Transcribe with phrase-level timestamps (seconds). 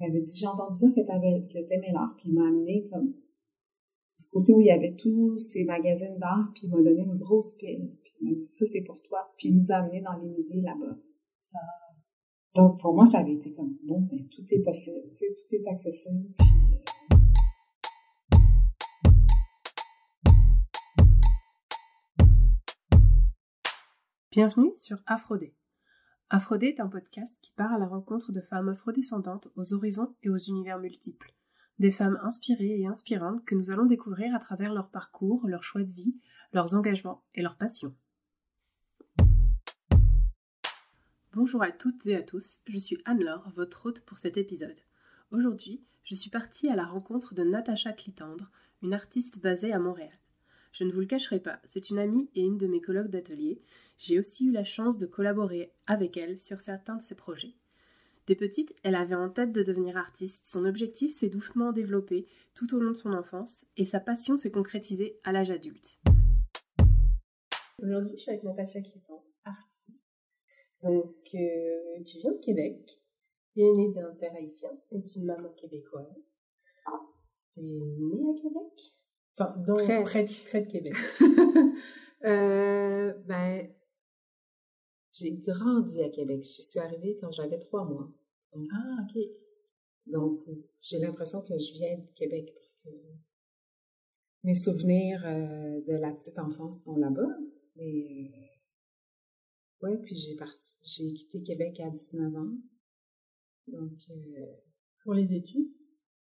[0.00, 2.88] Il m'avait dit, j'ai entendu dire que t'avais, que t'aimais l'art, puis il m'a amené
[2.90, 7.02] comme du côté où il y avait tous ces magazines d'art, puis il m'a donné
[7.02, 9.76] une grosse pile, puis il m'a dit, ça c'est pour toi, puis il nous a
[9.76, 10.96] amenés dans les musées là-bas.
[11.54, 11.58] Ah.
[12.54, 15.54] Donc pour moi, ça avait été comme, bon, ben, tout est possible, tu sais, tout
[15.54, 16.46] est accessible, puis,
[24.32, 25.52] Bienvenue sur Aphrodé.
[26.32, 30.28] Aphrodé est un podcast qui part à la rencontre de femmes afrodescendantes aux horizons et
[30.28, 31.34] aux univers multiples.
[31.80, 35.82] Des femmes inspirées et inspirantes que nous allons découvrir à travers leur parcours, leurs choix
[35.82, 36.14] de vie,
[36.52, 37.96] leurs engagements et leurs passions.
[41.32, 44.78] Bonjour à toutes et à tous, je suis Anne-Laure, votre hôte pour cet épisode.
[45.32, 48.52] Aujourd'hui, je suis partie à la rencontre de Natacha Clitandre,
[48.82, 50.16] une artiste basée à Montréal.
[50.72, 53.60] Je ne vous le cacherai pas, c'est une amie et une de mes collègues d'atelier.
[53.98, 57.54] J'ai aussi eu la chance de collaborer avec elle sur certains de ses projets.
[58.26, 60.46] Dès petite, elle avait en tête de devenir artiste.
[60.46, 64.52] Son objectif s'est doucement développé tout au long de son enfance et sa passion s'est
[64.52, 65.98] concrétisée à l'âge adulte.
[67.82, 70.12] Aujourd'hui, je suis avec Natacha Clitan, artiste.
[70.84, 73.00] Donc, euh, tu viens de Québec.
[73.52, 76.38] Tu es née d'un père haïtien et d'une maman québécoise.
[77.54, 78.94] Tu es née à Québec?
[79.40, 80.92] Enfin, dans, près, près, de Québec.
[82.24, 83.72] euh, ben,
[85.12, 86.42] j'ai grandi à Québec.
[86.42, 88.12] Je suis arrivée quand j'avais trois mois.
[88.54, 89.22] ah, ok.
[90.06, 90.40] Donc,
[90.82, 92.90] j'ai l'impression que je viens de Québec parce que
[94.44, 97.38] mes souvenirs euh, de la petite enfance sont là-bas.
[97.76, 98.30] Mais,
[99.82, 102.52] euh, ouais, puis j'ai parti, j'ai quitté Québec à 19 ans.
[103.68, 104.46] Donc, euh,
[105.02, 105.79] pour les études?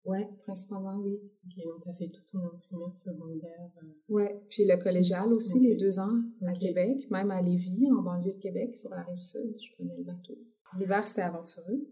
[0.05, 1.21] Ouais, principalement, oui.
[1.47, 3.71] Ok, donc as fait tout ton primaire, secondaire.
[3.83, 3.87] Euh...
[4.09, 8.33] Ouais, puis le collégial aussi, les deux ans à Québec, même à Lévis, en banlieue
[8.33, 10.35] de Québec, sur la rive sud, je prenais le bateau.
[10.79, 11.87] L'hiver, c'était aventureux.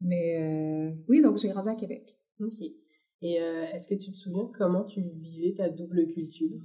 [0.00, 2.16] Mais euh, oui, donc j'ai grandi à Québec.
[2.40, 2.60] Ok.
[3.22, 6.60] Et euh, est-ce que tu te souviens comment tu vivais ta double culture?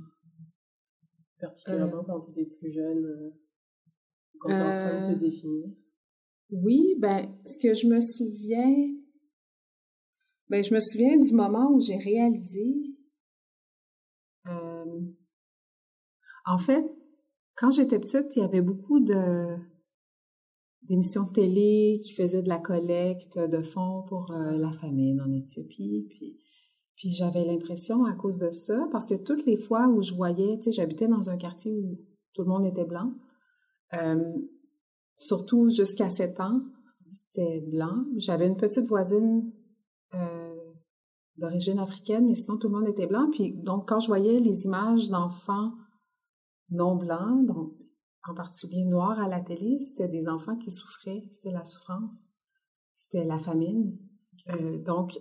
[1.40, 2.04] Particulièrement euh.
[2.06, 3.30] quand tu étais plus jeune, euh,
[4.40, 5.68] quand tu en train de te définir?
[6.52, 8.95] Oui, ben, ce que je me souviens,
[10.50, 12.76] ben, je me souviens du moment où j'ai réalisé.
[14.48, 15.02] Euh,
[16.46, 16.86] en fait,
[17.56, 19.58] quand j'étais petite, il y avait beaucoup de
[20.84, 25.34] d'émissions de télé qui faisaient de la collecte de fonds pour euh, la famine en
[25.34, 26.08] Éthiopie.
[26.96, 30.58] Puis, j'avais l'impression, à cause de ça, parce que toutes les fois où je voyais,
[30.58, 32.00] tu sais, j'habitais dans un quartier où
[32.34, 33.14] tout le monde était blanc,
[33.96, 34.32] euh,
[35.18, 36.62] surtout jusqu'à 7 ans,
[37.12, 38.06] c'était blanc.
[38.18, 39.52] J'avais une petite voisine
[41.38, 43.30] d'origine africaine, mais sinon tout le monde était blanc.
[43.32, 45.74] Puis donc quand je voyais les images d'enfants
[46.70, 47.74] non blancs, donc
[48.28, 52.30] en particulier noirs à la télé, c'était des enfants qui souffraient, c'était la souffrance,
[52.96, 53.98] c'était la famine.
[54.50, 55.20] Euh, donc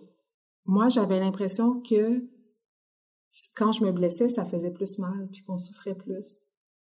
[0.65, 2.23] moi j'avais l'impression que
[3.57, 6.39] quand je me blessais, ça faisait plus mal, puis qu'on souffrait plus.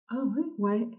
[0.08, 0.42] Ah oui?
[0.58, 0.90] Ouais.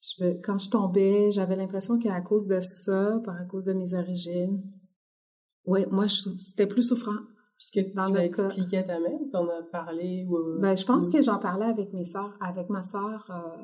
[0.00, 3.94] Je, quand je tombais, j'avais l'impression qu'à cause de ça, par à cause de mes
[3.94, 4.62] origines,
[5.66, 7.18] oui, moi, c'était plus souffrant.
[7.58, 10.36] Puisque dans tu l'as expliqué à ta mère, t'en as parlé ou...
[10.36, 13.62] Euh, ben, je pense que j'en parlais avec mes sœurs, avec ma sœur, euh,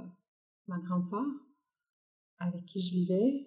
[0.68, 1.26] ma grande sœur,
[2.38, 3.46] avec qui je vivais.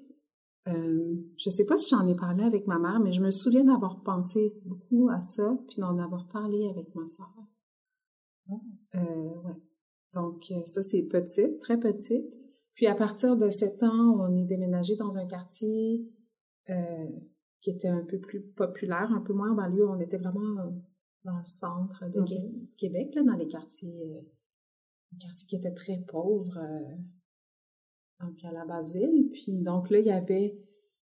[0.68, 3.64] Euh, je sais pas si j'en ai parlé avec ma mère, mais je me souviens
[3.64, 7.34] d'avoir pensé beaucoup à ça, puis d'en avoir parlé avec ma sœur.
[8.50, 8.54] Ah.
[8.96, 9.56] Euh, ouais.
[10.14, 12.26] Donc, ça, c'est petite, très petite.
[12.74, 16.12] Puis, à partir de sept ans, on est déménagé dans un quartier
[17.62, 19.88] qui était un peu plus populaire, un peu moins en banlieue.
[19.88, 20.70] On était vraiment euh,
[21.24, 22.24] dans le centre de
[22.78, 24.22] Québec, là, dans les quartiers, euh,
[25.12, 29.30] les quartiers qui étaient très pauvres, euh, donc à la base ville.
[29.32, 30.58] Puis donc là, il y avait,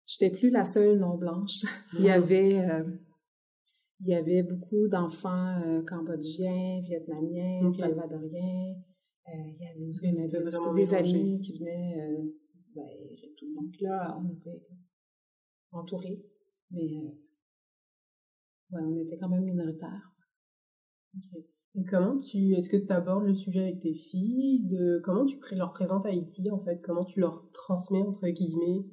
[0.05, 1.63] j'étais plus la seule non blanche.
[1.93, 2.61] il y avait,
[4.01, 8.75] il y avait beaucoup d'enfants cambodgiens, vietnamiens, salvadoriens.
[9.27, 12.17] il y avait, aussi des amis qui venaient
[12.53, 13.53] du Zaire et tout.
[13.55, 14.61] Donc là, on était
[15.71, 16.28] entourés.
[16.71, 17.11] Mais euh,
[18.71, 20.11] ouais, on était quand même minoritaire.
[21.75, 25.37] Et comment tu, est-ce que tu abordes le sujet avec tes filles de comment tu
[25.55, 28.85] leur présentes Haïti en fait, comment tu leur transmets entre guillemets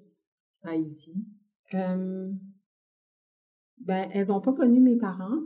[0.62, 1.26] Haïti?
[1.75, 2.31] Euh,
[3.78, 5.40] Ben elles ont pas connu mes parents,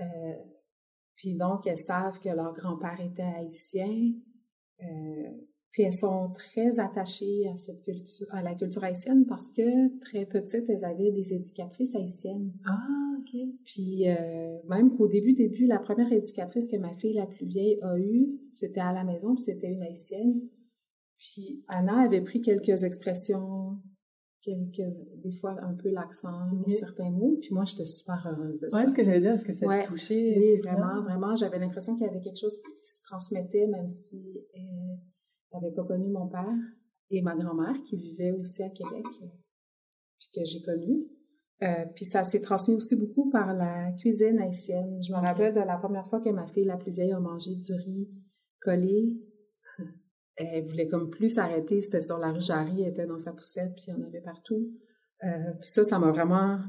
[0.00, 0.34] euh,
[1.14, 4.12] puis donc elles savent que leur grand-père était haïtien.
[4.82, 5.30] Euh,
[5.78, 10.26] puis elles sont très attachées à cette culture, à la culture haïtienne parce que très
[10.26, 12.52] petites, elles avaient des éducatrices haïtiennes.
[12.66, 13.40] Ah, ok.
[13.64, 17.78] Puis euh, même qu'au début, début, la première éducatrice que ma fille la plus vieille
[17.82, 20.40] a eue, c'était à la maison, puis c'était une haïtienne.
[21.16, 23.78] Puis Anna avait pris quelques expressions
[24.42, 24.82] quelques,
[25.22, 27.38] des fois un peu l'accent dans certains mots.
[27.40, 28.78] Puis moi, j'étais super heureuse de ça.
[28.78, 29.82] Ouais, ce que j'allais dire, est-ce que ça ouais.
[29.82, 30.34] te touchait?
[30.38, 31.36] Oui, vraiment, vraiment.
[31.36, 34.98] J'avais l'impression qu'il y avait quelque chose qui se transmettait, même si elle
[35.52, 36.56] n'avait pas connu mon père
[37.10, 41.06] et ma grand-mère qui vivait aussi à Québec, puis que j'ai connu.
[41.62, 45.02] Euh, puis ça s'est transmis aussi beaucoup par la cuisine haïtienne.
[45.02, 47.56] Je me rappelle de la première fois que ma fille la plus vieille a mangé
[47.56, 48.08] du riz
[48.60, 49.16] collé.
[50.36, 51.80] Elle voulait comme plus s'arrêter.
[51.82, 54.20] C'était sur la rue Jarry, elle était dans sa poussette, puis il y en avait
[54.20, 54.70] partout.
[55.24, 56.60] Euh, puis ça, ça m'a vraiment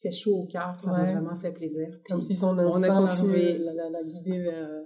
[0.00, 0.80] fait chaud au cœur.
[0.80, 1.88] Ça m'a vraiment fait plaisir.
[2.08, 3.58] comme si son instinct on a continué.
[3.58, 4.84] La, la, la guider vers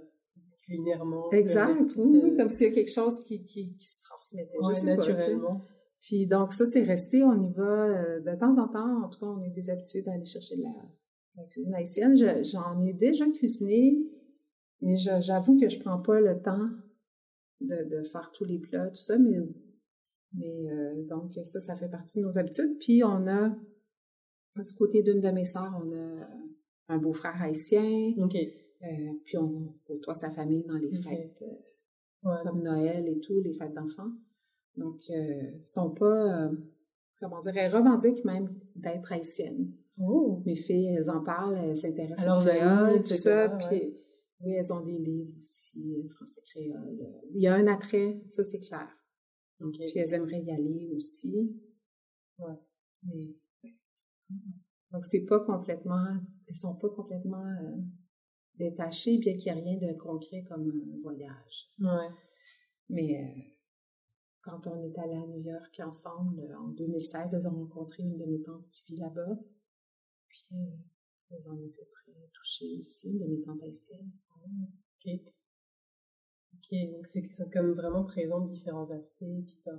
[0.65, 1.31] culinairement.
[1.31, 1.93] Exact.
[1.97, 4.57] Oui, comme s'il y a quelque chose qui, qui, qui se transmettait.
[4.59, 5.61] Ouais, naturellement.
[6.01, 7.23] Puis donc ça, c'est resté.
[7.23, 9.03] On y va euh, de temps en temps.
[9.03, 12.15] En tout cas, on est des habitués d'aller chercher de la, cuisine haïtienne.
[12.43, 13.97] J'en ai déjà cuisiné,
[14.81, 16.69] mais j'avoue que je prends pas le temps
[17.61, 19.17] de, de, faire tous les plats, tout ça.
[19.17, 19.37] Mais,
[20.33, 22.77] mais euh, donc ça, ça fait partie de nos habitudes.
[22.79, 23.49] Puis on a,
[24.57, 26.27] du côté d'une de mes sœurs, on a
[26.89, 28.13] un beau-frère haïtien.
[28.17, 28.35] OK.
[28.83, 31.43] Euh, puis on côtoie sa famille dans les fêtes
[32.43, 34.11] comme Noël et tout, les fêtes d'enfants.
[34.77, 36.55] Donc, euh, sont pas, euh,
[37.19, 39.71] comment dire, elles revendiquent même d'être haïtiennes.
[39.99, 40.41] Oh.
[40.45, 43.49] Mes filles, elles en parlent, elles s'intéressent aux créoles, tout ça.
[43.49, 43.93] Puis,
[44.41, 46.97] oui, elles ont des livres aussi, euh, français créole.
[47.29, 48.87] Il y a un attrait, ça c'est clair.
[49.61, 49.87] Okay.
[49.87, 51.55] Puis elles aimeraient y aller aussi.
[52.39, 52.59] Ouais.
[53.03, 53.35] Mais,
[54.91, 57.45] donc c'est pas complètement, elles sont pas complètement
[58.59, 61.71] euh, détachées, bien qu'il n'y ait rien de concret comme un voyage.
[61.79, 62.09] Ouais.
[62.89, 63.41] Mais euh,
[64.41, 68.25] quand on est allé à New York ensemble en 2016, elles ont rencontré une de
[68.25, 69.39] mes tantes qui vit là-bas.
[70.27, 70.77] Puis euh,
[71.31, 74.11] elles en étaient très touchées aussi, de mes tantes haïtiennes.
[74.45, 75.11] ok.
[76.55, 79.25] Ok, donc c'est sont comme vraiment présents de différents aspects.
[79.45, 79.73] Puis, par,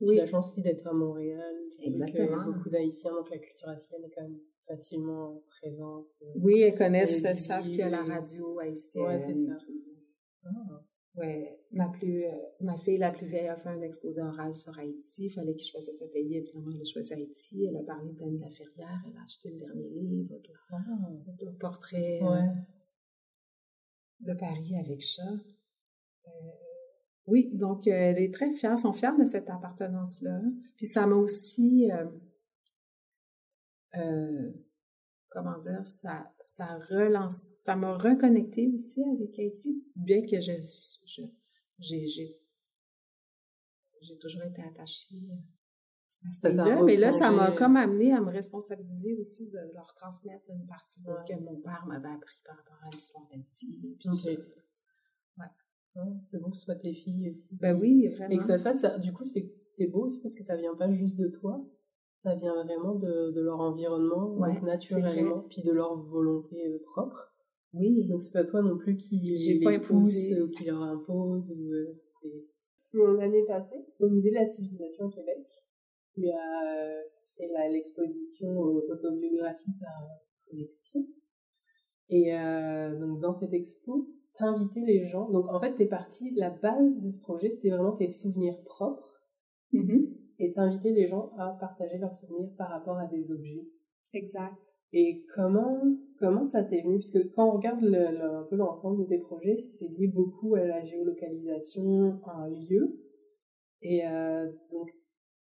[0.00, 0.16] oui.
[0.16, 1.54] la chance aussi d'être à Montréal.
[1.82, 2.26] Exactement.
[2.26, 6.06] Il y a beaucoup d'Haïtiens, donc la culture haïtienne est quand même facilement présente.
[6.36, 9.04] Oui, elles connaissent, elles savent qu'il y a la radio haïtienne.
[9.04, 9.58] Ouais, c'est ça.
[10.44, 10.82] Ah.
[11.16, 14.78] Ouais, ma plus, euh, ma fille la plus vieille a fait un exposé oral sur
[14.78, 15.24] Haïti.
[15.24, 16.36] Il fallait que je choisisse un pays.
[16.36, 17.64] Évidemment, elle a choisi Haïti.
[17.64, 19.02] Elle a parlé d'Anne Laferrière.
[19.06, 21.52] Elle a acheté le dernier livre, de ah.
[21.58, 22.52] portrait ouais.
[24.20, 25.22] de Paris avec chat.
[26.26, 26.30] Euh,
[27.26, 30.40] oui, donc euh, elle est très fière, sont fiers de cette appartenance-là.
[30.76, 31.90] Puis ça m'a aussi
[35.36, 40.52] comment dire, ça, ça relance, ça m'a reconnecté aussi avec Haïti, bien que je,
[41.04, 41.22] je
[41.78, 42.40] j'ai, j'ai,
[44.00, 45.16] j'ai toujours été attachée
[46.24, 49.94] à ce là mais là, ça m'a comme amené à me responsabiliser aussi de leur
[49.94, 53.98] transmettre une partie de ce que mon père m'avait appris par rapport à l'histoire d'Haïti.
[54.06, 54.38] Okay.
[55.96, 56.12] Ouais.
[56.26, 57.48] c'est bon que ce soit les filles aussi.
[57.52, 58.34] Ben oui, vraiment.
[58.34, 60.74] Et que ça fasse, ça, du coup, c'est, c'est beau aussi parce que ça vient
[60.74, 61.64] pas juste de toi,
[62.22, 67.32] ça vient vraiment de, de leur environnement, ouais, naturellement, puis de leur volonté euh, propre.
[67.72, 68.06] Oui.
[68.08, 71.50] Donc c'est pas toi non plus qui les, les pousse ou qui leur impose.
[71.52, 72.44] Ou, euh, c'est...
[73.18, 75.44] L'année passée, au musée de la civilisation au Québec,
[76.14, 77.02] tu as
[77.36, 80.08] fait la, l'exposition autobiographie par
[80.48, 81.06] collection.
[82.08, 84.08] Et euh, donc dans cette expo,
[84.38, 85.28] t'invitais les gens.
[85.30, 86.32] Donc en fait, t'es parti.
[86.34, 89.20] La base de ce projet, c'était vraiment tes souvenirs propres.
[89.72, 93.66] Mm-hmm et t'inviter les gens à partager leurs souvenirs par rapport à des objets.
[94.12, 94.54] Exact.
[94.92, 95.80] Et comment
[96.18, 96.98] comment ça t'est venu?
[96.98, 100.54] Parce que quand on regarde le, un peu l'ensemble de tes projets, c'est lié beaucoup
[100.54, 102.98] à la géolocalisation, à un lieu.
[103.82, 104.90] Et euh, donc,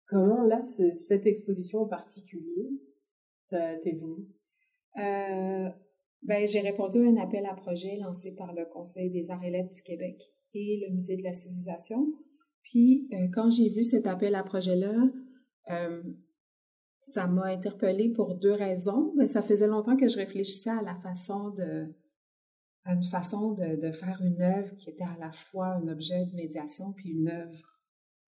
[0.08, 2.70] comment là, cette exposition en particulier
[3.50, 4.26] t'es venue?
[4.98, 5.70] Euh,
[6.26, 9.52] ben, J'ai répondu à un appel à projet lancé par le Conseil des arts et
[9.52, 10.22] lettres du Québec
[10.54, 12.08] et le Musée de la civilisation
[12.64, 14.96] puis, euh, quand j'ai vu cet appel à projet-là,
[15.70, 16.04] euh,
[17.02, 19.14] ça m'a interpellée pour deux raisons.
[19.18, 21.94] Mais ça faisait longtemps que je réfléchissais à la façon de,
[22.86, 26.26] à une façon de, de, faire une œuvre qui était à la fois un objet
[26.26, 27.80] de médiation puis une œuvre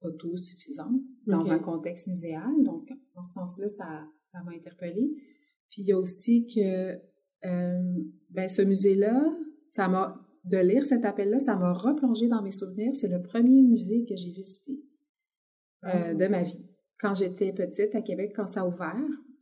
[0.02, 2.52] autosuffisante dans un contexte muséal.
[2.64, 5.10] Donc, en ce sens-là, ça, ça m'a interpellée.
[5.70, 7.00] Puis il y a aussi que
[8.32, 9.24] ben, ce musée-là,
[9.70, 12.96] ça m'a de lire cet appel-là, ça m'a replongé dans mes souvenirs.
[12.96, 14.80] C'est le premier musée que j'ai visité
[15.86, 16.14] euh, ah.
[16.14, 16.64] de ma vie.
[17.00, 18.96] Quand j'étais petite à Québec, quand ça a ouvert,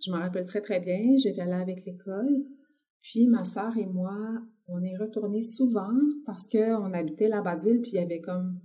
[0.03, 2.45] je me rappelle très très bien, j'étais là avec l'école.
[3.01, 4.17] Puis ma sœur et moi,
[4.67, 5.93] on est retournés souvent
[6.25, 8.59] parce qu'on habitait la Basile, puis il y avait comme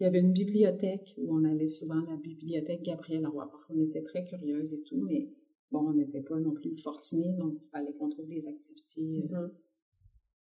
[0.00, 3.64] il y avait une bibliothèque où on allait souvent à la bibliothèque Gabriel Roy parce
[3.66, 5.28] qu'on était très curieuses et tout, mais
[5.70, 9.46] bon, on n'était pas non plus fortunés, donc il fallait qu'on trouve des activités euh,
[9.46, 9.50] mm-hmm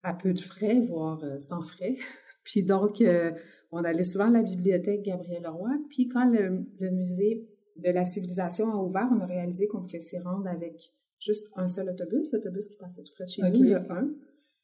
[0.06, 1.96] à peu de frais, voire euh, sans frais.
[2.44, 3.32] puis donc, euh,
[3.72, 5.70] on allait souvent à la bibliothèque Gabriel Leroy.
[5.90, 10.18] Puis quand le, musée de la civilisation a ouvert, on a réalisé qu'on pouvait s'y
[10.18, 13.74] rendre avec juste un seul autobus, l'autobus qui passait tout près de chez nous, de
[13.74, 14.10] un.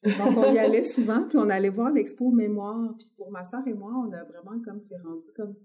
[0.03, 2.95] Donc, on y allait souvent, puis on allait voir l'expo mémoire.
[2.97, 5.55] Puis pour ma soeur et moi, on a vraiment comme c'est rendu comme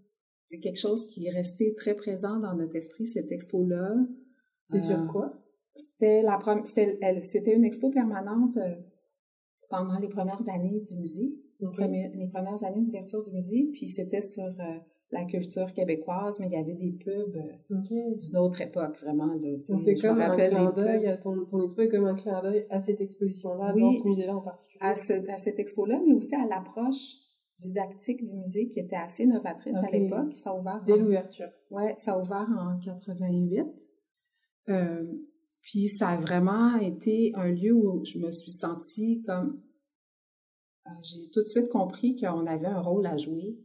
[0.44, 3.94] c'est quelque chose qui est resté très présent dans notre esprit, cette expo-là.
[4.60, 5.32] C'était sur euh, quoi?
[5.74, 6.40] C'était la
[7.22, 8.74] c'était une expo permanente euh,
[9.68, 14.44] pendant les premières années du musée, les, premières, années d'ouverture du musée, puis c'était sur
[14.44, 14.78] euh,
[15.10, 17.38] la culture québécoise, mais il y avait des pubs
[17.70, 19.30] d'une autre époque, vraiment.
[19.78, 23.00] C'est comme un clin d'œil, ton, ton expo est comme un clin d'œil à cette
[23.00, 24.78] exposition-là, dans ce musée-là en particulier.
[24.80, 27.28] À, à cette expo-là, mais aussi à l'approche
[27.60, 30.34] didactique du musée qui était assez novatrice à l'époque.
[30.36, 30.82] Ça a ouvert.
[30.86, 31.48] Dès l'ouverture.
[31.70, 33.66] Ouais, ça a ouvert en 88.
[34.68, 35.04] Euh,
[35.62, 39.60] puis ça a vraiment été un lieu où je me suis sentie comme.
[40.86, 43.58] Euh, j'ai tout de suite compris qu'on avait un rôle à jouer,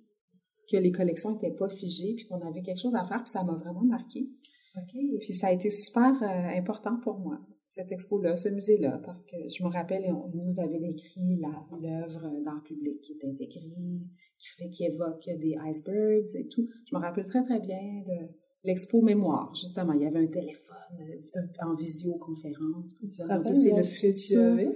[0.69, 3.43] que les collections n'étaient pas figées, puis qu'on avait quelque chose à faire, puis ça
[3.43, 4.29] m'a vraiment marqué.
[4.75, 4.99] OK.
[5.21, 7.39] Puis ça a été super euh, important pour moi
[7.73, 11.39] cette expo-là, ce musée-là, parce que je me rappelle, on nous avait décrit
[11.81, 13.99] l'œuvre d'art public qui est intégrée,
[14.37, 16.69] qui fait, qui évoque des icebergs et tout.
[16.85, 18.29] Je me rappelle très, très bien de
[18.63, 19.93] l'expo mémoire, justement.
[19.93, 22.95] Il y avait un téléphone euh, en visioconférence.
[23.01, 24.73] c'est le futur.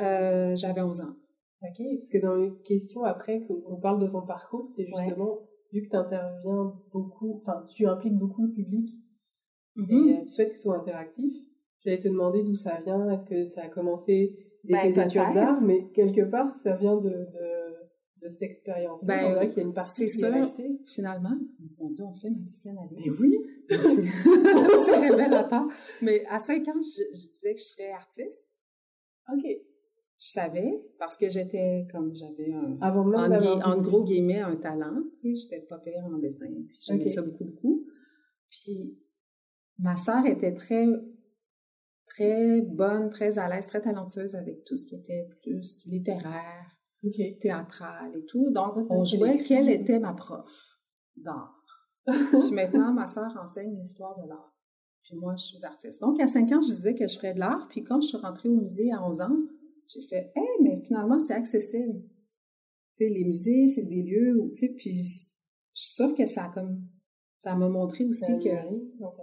[0.00, 1.14] Euh, J'avais 11 ans.
[1.62, 5.38] OK, parce que dans les questions après, qu'on parle de son parcours, c'est justement,
[5.72, 8.90] vu que tu interviens beaucoup, enfin, tu impliques beaucoup le public,
[9.76, 10.08] mm-hmm.
[10.08, 11.32] et euh, tu souhaites que ce soit interactif,
[11.84, 13.10] J'allais te demander d'où ça vient.
[13.10, 17.10] Est-ce que ça a commencé dès ben, études d'art, mais quelque part, ça vient de,
[17.10, 17.51] de,
[18.22, 19.04] de cette expérience.
[19.04, 20.78] Ben, on dirait qu'il y a une partie qui est restée.
[20.94, 21.36] Finalement,
[21.78, 22.98] mon Dieu, on fait ma psychanalyse.
[22.98, 23.38] Mais oui!
[23.68, 25.66] c'est révélateur.
[26.02, 28.46] Mais à 5 ans, je, disais que je serais artiste.
[29.32, 29.44] OK.
[29.44, 33.32] Je savais, parce que j'étais comme, j'avais un, Avant même
[33.64, 35.02] en, gros guillemets, un talent.
[35.20, 36.46] Tu sais, j'étais pas pire en dessin.
[36.80, 37.86] J'aimais ça beaucoup, beaucoup.
[38.48, 38.98] Puis,
[39.78, 40.86] ma sœur était très
[42.06, 46.76] très bonne, très à l'aise, très talentueuse avec tout ce qui était plus littéraire,
[47.40, 48.50] théâtral et tout.
[48.50, 50.50] Donc, on jouait qu'elle était ma prof
[51.16, 51.62] d'art.
[52.04, 52.14] Puis
[52.52, 54.54] maintenant, ma sœur enseigne l'histoire de l'art.
[55.04, 56.00] Puis moi, je suis artiste.
[56.00, 57.66] Donc, à 5 ans, je disais que je ferais de l'art.
[57.68, 59.36] Puis quand je suis rentrée au musée à 11 ans,
[59.88, 62.02] j'ai fait «Hey, mais finalement, c'est accessible.»
[62.94, 66.26] Tu sais, les musées, c'est des lieux où, tu sais, puis je suis sûre que
[66.26, 66.82] ça a comme
[67.42, 68.50] ça m'a montré aussi que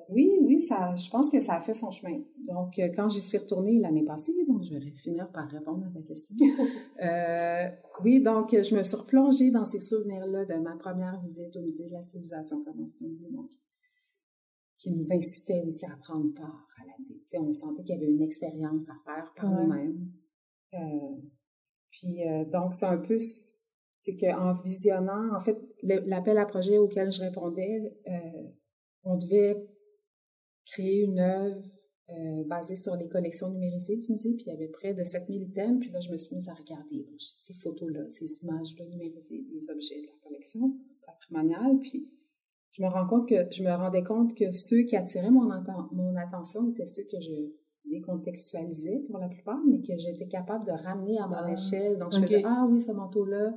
[0.10, 2.20] oui, oui, ça, je pense que ça a fait son chemin.
[2.50, 5.90] Donc, euh, quand j'y suis retournée l'année passée, donc je vais finir par répondre à
[5.90, 6.36] ta question.
[7.02, 7.70] euh,
[8.04, 11.88] oui, donc je me suis replongée dans ces souvenirs-là de ma première visite au musée
[11.88, 12.98] de la civilisation commencée
[13.32, 13.52] donc
[14.78, 17.22] qui nous incitait aussi à prendre part à la vie.
[17.38, 20.10] on sentait qu'il y avait une expérience à faire par nous-mêmes.
[20.74, 21.16] Euh,
[21.90, 23.18] puis euh, donc c'est un peu
[23.92, 28.50] c'est qu'en visionnant, en fait, l'appel à projet auquel je répondais, euh,
[29.04, 29.58] on devait
[30.66, 31.64] créer une œuvre
[32.10, 35.52] euh, basée sur les collections numérisées du musée, puis il y avait près de 7000
[35.52, 39.70] thèmes, puis là, je me suis mise à regarder ces photos-là, ces images-là numérisées, des
[39.70, 42.10] objets de la collection patrimoniale, puis
[42.72, 45.50] je me rends compte que je me rendais compte que ceux qui attiraient mon,
[45.92, 47.52] mon attention étaient ceux que je
[47.90, 51.98] décontextualisais pour la plupart, mais que j'étais capable de ramener à mon ah, échelle.
[51.98, 53.54] Donc, je me disais, ah oui, ce manteau-là,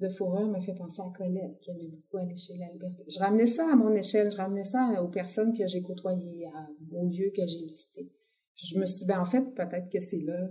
[0.00, 2.90] de fourrure me fait penser à Colette, qui aimait beaucoup aller chez l'Albert.
[3.06, 6.48] Je ramenais ça à mon échelle, je ramenais ça aux personnes que j'ai côtoyées,
[6.92, 8.10] aux lieux que j'ai visités.
[8.56, 10.50] je me suis dit, ben, en fait, peut-être que c'est là,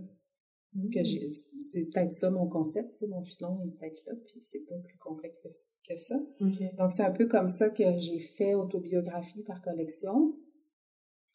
[0.94, 4.78] que j'ai, c'est peut-être ça mon concept, mon filon est peut-être là, puis c'est pas
[4.78, 5.38] plus complexe
[5.88, 6.16] que, ça.
[6.40, 10.38] Donc, c'est un peu comme ça que j'ai fait autobiographie par collection.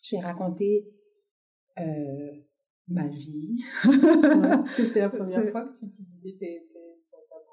[0.01, 0.89] J'ai raconté
[1.81, 2.33] euh,
[2.87, 3.59] ma vie.
[4.77, 6.74] C'était la première fois que tu utilisais tes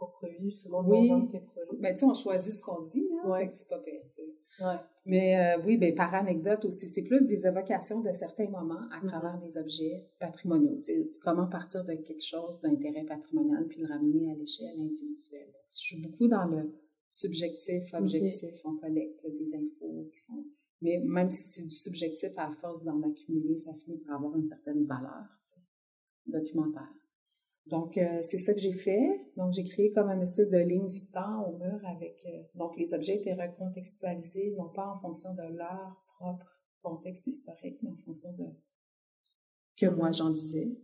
[0.05, 1.09] propre vie, justement, oui.
[1.09, 1.77] dans tes projets.
[1.79, 3.51] Ben, tu sais, on choisit ce qu'on dit, hein, ouais.
[3.53, 4.63] c'est pas pire, tu sais.
[4.63, 4.75] Ouais.
[5.05, 8.99] Mais euh, oui, ben, par anecdote aussi, c'est plus des évocations de certains moments à
[8.99, 9.07] mm-hmm.
[9.07, 10.77] travers des objets patrimoniaux.
[10.77, 15.53] Tu sais, comment partir de quelque chose d'intérêt patrimonial puis le ramener à l'échelle individuelle.
[15.69, 16.71] Je suis beaucoup dans le
[17.09, 20.45] subjectif, objectif, on collecte des infos qui sont...
[20.81, 24.47] Mais même si c'est du subjectif, à force d'en accumuler, ça finit par avoir une
[24.47, 25.25] certaine valeur
[26.25, 26.89] documentaire.
[27.67, 29.21] Donc, euh, c'est ça que j'ai fait.
[29.37, 32.25] Donc, j'ai créé comme une espèce de ligne du temps au mur avec...
[32.25, 37.77] Euh, donc, les objets étaient recontextualisés, non pas en fonction de leur propre contexte historique,
[37.83, 38.45] mais en fonction de
[39.23, 39.35] ce
[39.77, 40.75] que moi j'en disais.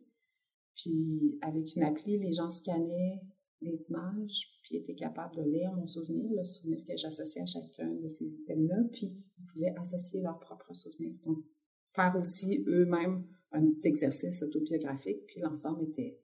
[0.76, 3.22] Puis, avec une appli, les gens scannaient
[3.62, 7.90] les images, puis étaient capables de lire mon souvenir, le souvenir que j'associais à chacun
[7.90, 11.16] de ces items-là, puis ils pouvaient associer leur propre souvenir.
[11.26, 11.40] Donc,
[11.96, 16.20] faire aussi eux-mêmes un petit exercice autobiographique, puis l'ensemble était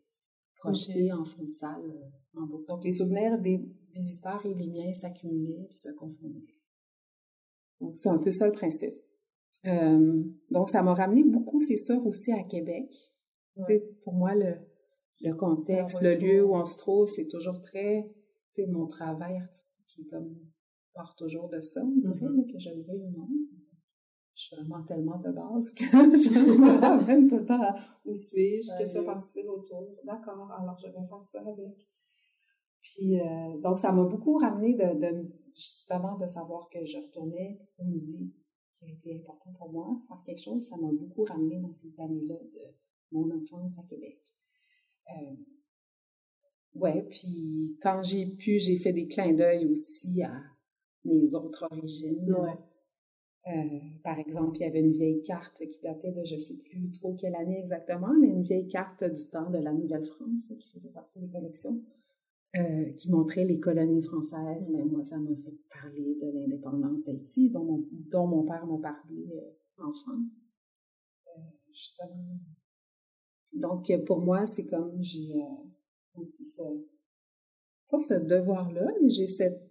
[0.66, 2.68] en fond de salle euh, en boucle.
[2.68, 3.62] Donc, les souvenirs des
[3.94, 6.56] visiteurs et les miens s'accumulaient puis se confondaient.
[7.82, 8.96] Donc, c'est un peu ça le principe.
[9.66, 12.92] Euh, donc, ça m'a ramené beaucoup, c'est sûr, aussi à Québec.
[14.04, 14.56] Pour moi, le,
[15.22, 18.10] le contexte, le lieu où on se trouve, c'est toujours très,
[18.54, 20.36] tu sais, mon travail artistique qui est comme,
[20.94, 22.52] part toujours de ça, on dirait, mm-hmm.
[22.52, 23.28] que je le veuille ou non.
[24.36, 27.76] Je suis vraiment tellement de base que je me ramène tout le temps à
[28.06, 29.96] où suis-je, que ça passe-t-il autour.
[30.04, 31.88] D'accord, alors je vais faire ça avec.
[32.82, 37.60] Puis, euh, donc, ça m'a beaucoup ramené de, de, justement de savoir que je retournais
[37.78, 38.30] au musée,
[38.74, 40.68] qui a été important pour moi, faire quelque chose.
[40.68, 42.76] Ça m'a beaucoup ramené dans ces années-là de
[43.12, 44.20] mon enfance à Québec.
[45.10, 45.36] Euh,
[46.76, 50.42] ouais, puis quand j'ai pu, j'ai fait des clins d'œil aussi à
[51.06, 52.34] mes autres origines.
[52.34, 52.58] Ouais.
[53.48, 56.92] Euh, par exemple, il y avait une vieille carte qui datait de je sais plus
[56.92, 60.92] trop quelle année exactement, mais une vieille carte du temps de la Nouvelle-France qui faisait
[60.92, 61.82] partie des collections,
[62.56, 64.72] euh, qui montrait les colonies françaises.
[64.72, 68.78] Mais moi, ça m'a fait parler de l'indépendance d'Haïti, dont mon, dont mon père m'a
[68.78, 70.20] parlé euh, enfant.
[71.28, 72.40] Euh, justement,
[73.54, 76.64] donc, pour moi, c'est comme j'ai euh, aussi ce,
[77.90, 79.62] pas ce devoir-là, mais j'ai cette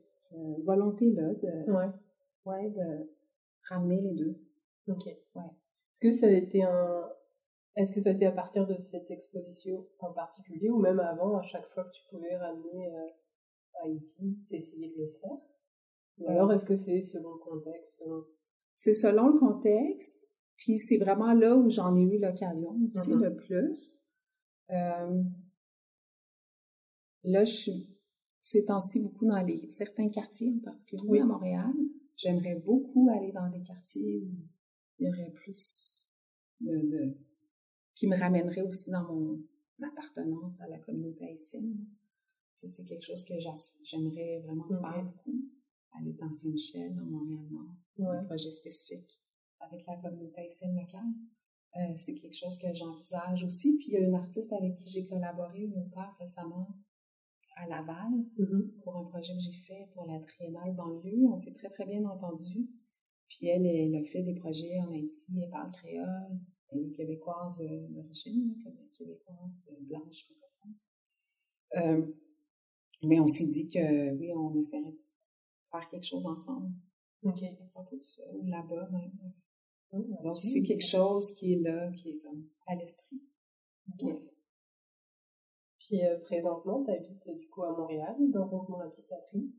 [0.64, 1.91] volonté-là de, ouais.
[2.47, 3.12] ouais, de
[3.73, 4.37] ramener les deux.
[4.88, 5.05] Ok.
[5.07, 5.43] Ouais.
[5.45, 7.09] Est-ce que ça a été un,
[7.76, 11.37] est-ce que ça a été à partir de cette exposition en particulier ou même avant,
[11.37, 13.09] à chaque fois que tu pouvais ramener euh,
[13.83, 15.38] Haïti, t'essayais de le faire?
[16.19, 18.02] Ou alors est-ce que c'est selon le contexte
[18.75, 20.19] C'est selon le contexte.
[20.57, 23.25] Puis c'est vraiment là où j'en ai eu l'occasion aussi mm-hmm.
[23.25, 24.05] le plus.
[24.71, 25.23] Euh,
[27.25, 27.88] là, je suis
[28.43, 31.73] ces temps-ci beaucoup dans les certains quartiers en particulier à Montréal.
[32.23, 34.31] J'aimerais beaucoup aller dans des quartiers où
[34.99, 36.07] il y aurait plus
[36.61, 37.17] de, de
[37.97, 39.41] qui me ramènerait aussi dans mon
[39.83, 41.85] appartenance à la communauté haïtienne.
[42.52, 43.35] Ça, c'est quelque chose que
[43.81, 45.50] j'aimerais vraiment faire beaucoup.
[45.99, 48.17] Aller dans Saint-Michel, dans Montréal-Nord, ouais.
[48.17, 49.21] un projet spécifique
[49.59, 51.12] avec la communauté haïtienne locale.
[51.76, 53.76] Euh, c'est quelque chose que j'envisage aussi.
[53.76, 56.68] Puis il y a une artiste avec qui j'ai collaboré, mon père, récemment
[57.57, 58.81] à Laval, mm-hmm.
[58.83, 61.27] pour un projet que j'ai fait pour la triennale banlieue.
[61.31, 62.69] On s'est très, très bien entendu.
[63.29, 66.38] Puis elle, elle a fait des projets en Haïti, elle parle créole,
[66.69, 68.55] elle est québécoise euh, d'origine,
[68.97, 70.75] québécoise euh, blanche francophone.
[71.77, 72.12] Euh,
[73.05, 75.01] mais on s'est dit que oui, on essaierait de
[75.71, 76.73] faire quelque chose ensemble.
[77.23, 77.41] OK.
[78.45, 79.12] Là-bas même.
[79.93, 83.23] Donc, c'est quelque chose qui est là, qui est comme à l'esprit.
[85.92, 89.52] Puis euh, présentement, tu habites du coup à Montréal, dans Rosement la Petite Patrie.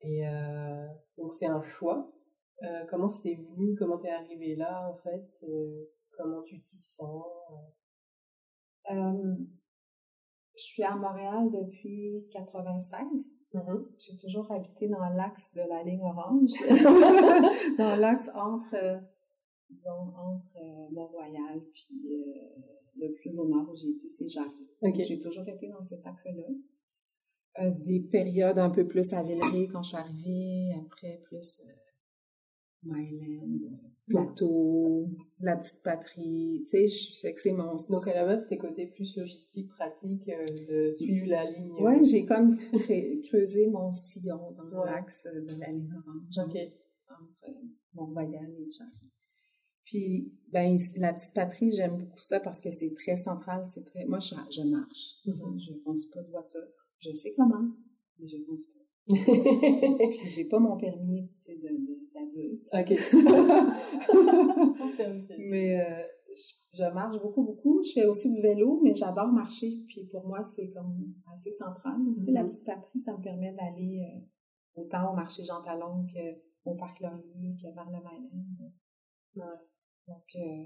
[0.00, 0.86] Et euh,
[1.18, 2.10] donc c'est un choix.
[2.62, 3.74] Euh, comment c'était venu?
[3.78, 5.46] Comment t'es arrivé là en fait?
[6.16, 7.26] Comment tu t'y sens?
[8.88, 9.36] Je
[10.54, 13.30] suis à Montréal depuis 96.
[13.52, 13.84] Mm-hmm.
[13.98, 16.52] J'ai toujours habité dans l'axe de la ligne orange,
[17.78, 19.02] dans l'axe entre
[19.70, 22.62] disons, entre euh, Mont-Royal puis euh,
[22.96, 24.70] le plus au nord où j'ai été, c'est Jarry.
[25.04, 26.42] J'ai toujours été dans cet axe-là.
[27.60, 31.60] Euh, des périodes un peu plus à Villeray quand je suis arrivée, après plus
[32.82, 33.58] Myland,
[34.06, 35.08] Plateau,
[35.40, 37.76] la petite patrie, tu sais, je fais que c'est mon...
[37.90, 41.72] Donc à la base, c'était côté plus logistique, pratique, de suivre la ligne.
[41.72, 42.56] Ouais, j'ai comme
[43.28, 46.48] creusé mon sillon dans l'axe de la ligne orange.
[46.48, 46.56] OK.
[47.10, 47.54] Entre
[47.94, 49.10] Mont-Royal et Jarry.
[49.90, 54.04] Puis, ben, la petite patrie, j'aime beaucoup ça parce que c'est très central, c'est très...
[54.04, 55.16] Moi, je, je marche.
[55.26, 55.58] Mm-hmm.
[55.58, 56.68] Je ne conduis pas de voiture.
[57.00, 57.68] Je sais comment,
[58.16, 58.78] mais je ne conduis pas.
[60.10, 61.58] puis, j'ai pas mon permis, tu sais,
[62.14, 62.68] d'adulte.
[62.72, 62.88] OK.
[65.38, 66.04] mais euh,
[66.72, 67.82] je, marche beaucoup, beaucoup.
[67.82, 69.72] Je fais aussi du vélo, mais j'adore marcher.
[69.88, 71.98] Puis, pour moi, c'est comme assez central.
[72.12, 72.48] Aussi, la mm-hmm.
[72.48, 74.20] petite patrie, ça me permet d'aller euh,
[74.82, 76.06] autant au marché Jean Talon
[76.62, 77.98] qu'au Parc Laurier, que vers le.
[79.36, 79.44] Ouais.
[80.08, 80.64] Donc, euh,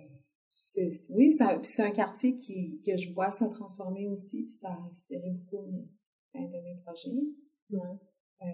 [0.51, 4.89] c'est, oui, c'est un quartier qui, que je vois se transformer aussi, puis ça a
[4.91, 7.11] inspiré beaucoup mes, de mes projets.
[7.71, 7.99] Ouais.
[8.43, 8.47] Euh,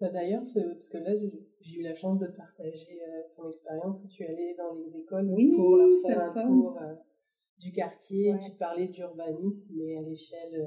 [0.00, 1.12] bah, D'ailleurs, parce que là,
[1.60, 5.28] j'ai eu la chance de partager euh, ton expérience où tu allais dans les écoles
[5.56, 6.94] pour leur faire un tour euh,
[7.58, 8.50] du quartier, ouais.
[8.50, 10.66] tu parlais d'urbanisme, mais à l'échelle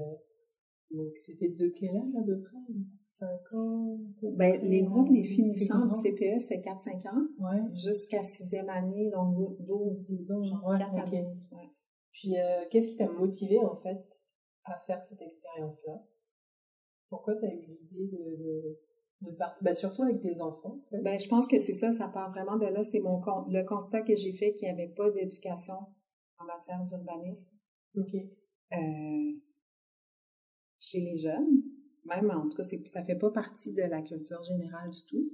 [0.94, 2.58] donc, c'était de quel âge à peu près?
[3.06, 3.98] 5 ans
[4.36, 7.28] ben, Les groupes des finissants du CPE, c'était 4-5 ans.
[7.40, 7.62] Ouais.
[7.74, 11.48] Jusqu'à 6e année, donc 12, 12 ans, genre 4 à 12.
[11.52, 11.70] Ouais.
[12.12, 14.06] Puis, euh, qu'est-ce qui t'a motivé, en fait,
[14.66, 16.04] à faire cette expérience-là?
[17.10, 18.80] Pourquoi tu as eu l'idée de,
[19.22, 20.80] de, ben, Surtout avec des enfants.
[20.80, 21.02] En fait?
[21.02, 22.84] ben, je pense que c'est ça, ça part vraiment de là.
[22.84, 25.76] C'est mon le constat que j'ai fait qu'il n'y avait pas d'éducation
[26.40, 27.52] en matière d'urbanisme.
[27.96, 28.16] OK.
[28.16, 29.32] Euh,
[30.84, 31.64] chez les jeunes.
[32.06, 35.32] Même, en tout cas, ça fait pas partie de la culture générale du tout.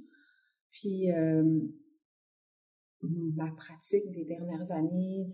[0.72, 1.60] Puis, euh,
[3.02, 5.28] ma pratique des dernières années,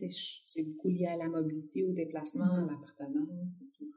[0.45, 2.69] c'est beaucoup lié à la mobilité, au déplacement, à mm-hmm.
[2.69, 3.91] l'appartenance et tout.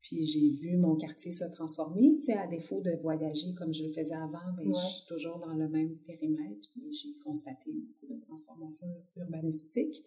[0.00, 3.84] Puis j'ai vu mon quartier se transformer, tu sais, à défaut de voyager comme je
[3.84, 6.68] le faisais avant, ben, je suis toujours dans le même périmètre.
[6.90, 10.02] J'ai constaté beaucoup de transformations urbanistiques.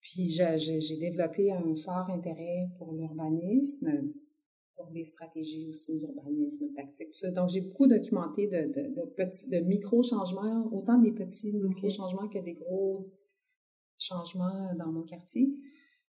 [0.00, 4.12] Puis j'ai développé un fort intérêt pour l'urbanisme,
[4.80, 7.08] pour des stratégies aussi d'urbanisme tactique.
[7.34, 12.38] Donc j'ai beaucoup documenté de, de, de petits, de micro-changements, autant des petits micro-changements que
[12.38, 13.10] des gros
[13.98, 15.54] changements dans mon quartier.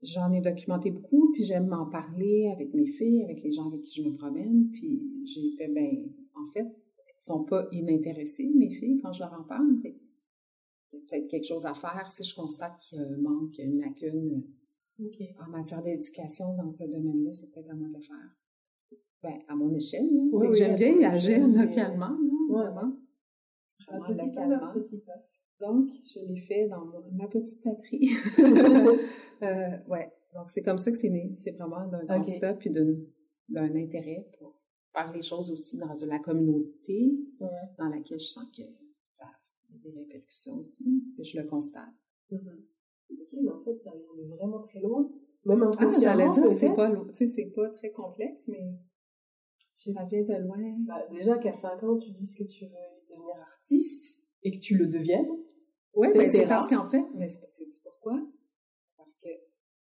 [0.02, 3.83] J'en ai documenté beaucoup, puis j'aime m'en parler avec mes filles, avec les gens avec
[3.83, 4.70] qui je me promène.
[4.70, 9.35] Puis j'ai fait, ben, en fait, ils sont pas inintéressés, mes filles, quand je leur
[9.35, 9.66] en parle.
[9.85, 9.90] Il
[10.92, 14.44] y a peut-être quelque chose à faire si je constate qu'il manque une lacune
[15.38, 18.39] en matière d'éducation dans ce domaine-là, c'est peut-être à moi de le faire.
[19.22, 20.09] Ben, à mon échelle,
[20.53, 22.16] j'aime bien agir localement,
[22.48, 22.96] vraiment.
[24.09, 24.72] localement.
[25.61, 28.09] Donc, je l'ai fait dans ma petite patrie.
[29.42, 30.11] euh, ouais.
[30.35, 31.35] Donc, c'est comme ça que c'est né.
[31.37, 34.59] C'est vraiment d'un constat puis d'un intérêt pour
[34.92, 37.12] faire les choses aussi dans la communauté
[37.79, 38.62] dans laquelle je sens que
[39.00, 41.85] ça a des répercussions aussi, parce que je le constate.
[42.31, 43.20] Mm-hmm.
[43.20, 45.11] Ok, mais en fait, ça vient vraiment très loin.
[45.44, 48.74] Même en ah, j'allais dire, c'est pas, c'est pas très complexe, mais
[49.79, 50.59] ça vient de loin.
[50.87, 52.70] Bah, déjà qu'à 5 ans, tu dis que tu veux
[53.09, 55.31] devenir artiste et que tu le deviennes,
[55.94, 58.20] oui, mais c'est parce qu'en fait, mais c'est pourquoi?
[58.85, 59.29] C'est parce que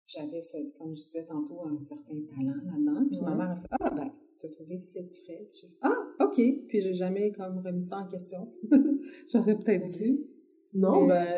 [0.08, 0.42] j'avais,
[0.78, 3.08] comme je disais tantôt, un certain talent là-dedans.
[3.08, 5.50] Puis ma mère a fait Ah, ben, tu as trouvé ce que tu fais.
[5.54, 6.42] Puis ah, OK.
[6.68, 8.52] Puis j'ai jamais comme remis ça en question.
[9.34, 10.20] J'aurais peut-être dû.
[10.74, 11.38] Non, ben,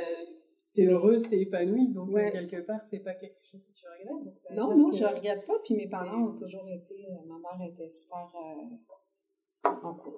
[0.73, 1.89] t'es heureuse, t'es épanouie.
[1.89, 4.25] Donc, quelque part, c'est pas quelque chose que tu regrettes.
[4.55, 5.59] Donc, non, non, je regrette pas.
[5.63, 9.71] Puis mes parents ont toujours été, euh, ma mère était super, euh,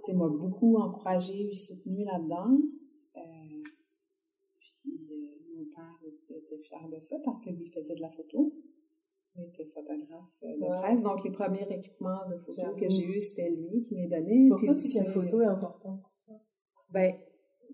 [0.05, 2.57] tu m'a beaucoup encouragée et soutenue là-dedans.
[6.29, 8.53] était fier de ça parce que lui faisait de la photo.
[9.35, 11.01] Il était photographe euh, de presse.
[11.01, 14.49] Donc, les premiers équipements de photo que j'ai eus, c'était lui qui m'est donné.
[14.59, 16.35] C'est pour ça que la photo est importante pour toi.
[16.89, 17.15] Ben,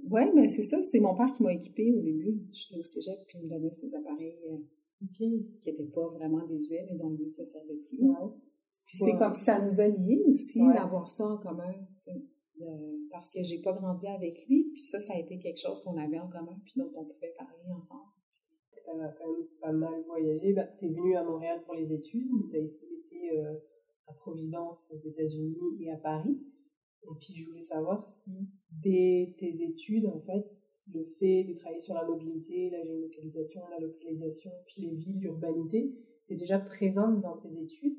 [0.10, 0.82] ouais, mais c'est ça.
[0.84, 2.42] C'est mon père qui m'a équipé au début.
[2.52, 4.58] J'étais au cégep, puis il me donnait ses appareils euh,
[5.16, 5.30] qui
[5.66, 8.00] n'étaient pas vraiment désuets, mais dont lui ne se servait plus.
[8.86, 11.74] Puis c'est comme ça nous a liés aussi d'avoir ça en commun.
[13.12, 15.98] parce que j'ai pas grandi avec lui, puis ça, ça a été quelque chose qu'on
[15.98, 18.10] avait en commun, puis dont on pouvait parler ensemble
[18.84, 20.54] tu as quand même pas mal voyagé.
[20.54, 23.56] Bah, tu es venu à Montréal pour les études, mais tu as été euh,
[24.08, 26.40] à Providence aux États-Unis et à Paris.
[27.04, 30.46] Et puis je voulais savoir si dès tes études, en fait,
[30.94, 35.94] le fait de travailler sur la mobilité, la géolocalisation, la localisation, puis les villes, l'urbanité,
[36.30, 37.96] est déjà présente dans tes études?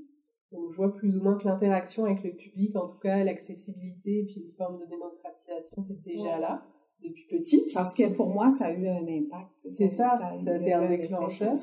[0.53, 4.25] Donc je vois plus ou moins que l'interaction avec le public, en tout cas l'accessibilité,
[4.25, 6.67] puis une forme de démocratisation, est déjà là
[7.03, 7.73] depuis petite?
[7.73, 9.51] Parce que pour moi, ça a eu un impact.
[9.59, 11.55] C'est ça, ça, a, été un déclencheur.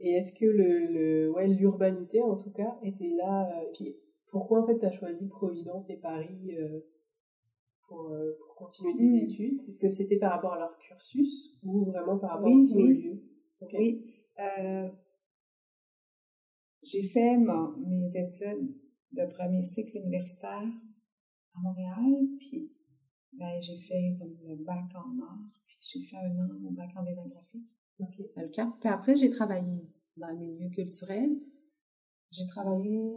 [0.00, 3.96] Et est-ce que le, le ouais, l'urbanité, en tout cas, était là euh, Puis
[4.36, 6.80] pourquoi, en fait, tu as choisi Providence et Paris euh,
[7.88, 9.30] pour, euh, pour, continuer tes hmm.
[9.30, 9.62] études?
[9.66, 13.22] Est-ce que c'était par rapport à leur cursus ou vraiment par rapport oui, au lieu?
[13.72, 14.04] Oui.
[16.82, 18.76] J'ai fait mes études
[19.12, 20.68] de premier cycle universitaire
[21.54, 22.70] à Montréal, puis
[23.32, 26.90] ben, j'ai fait comme le bac en art, puis j'ai fait un an mon bac
[26.94, 27.70] en design graphique.
[28.00, 28.18] OK.
[28.36, 28.68] le Cap.
[28.80, 29.82] Puis après, j'ai travaillé
[30.18, 31.30] dans le milieu culturel.
[32.30, 33.14] J'ai travaillé?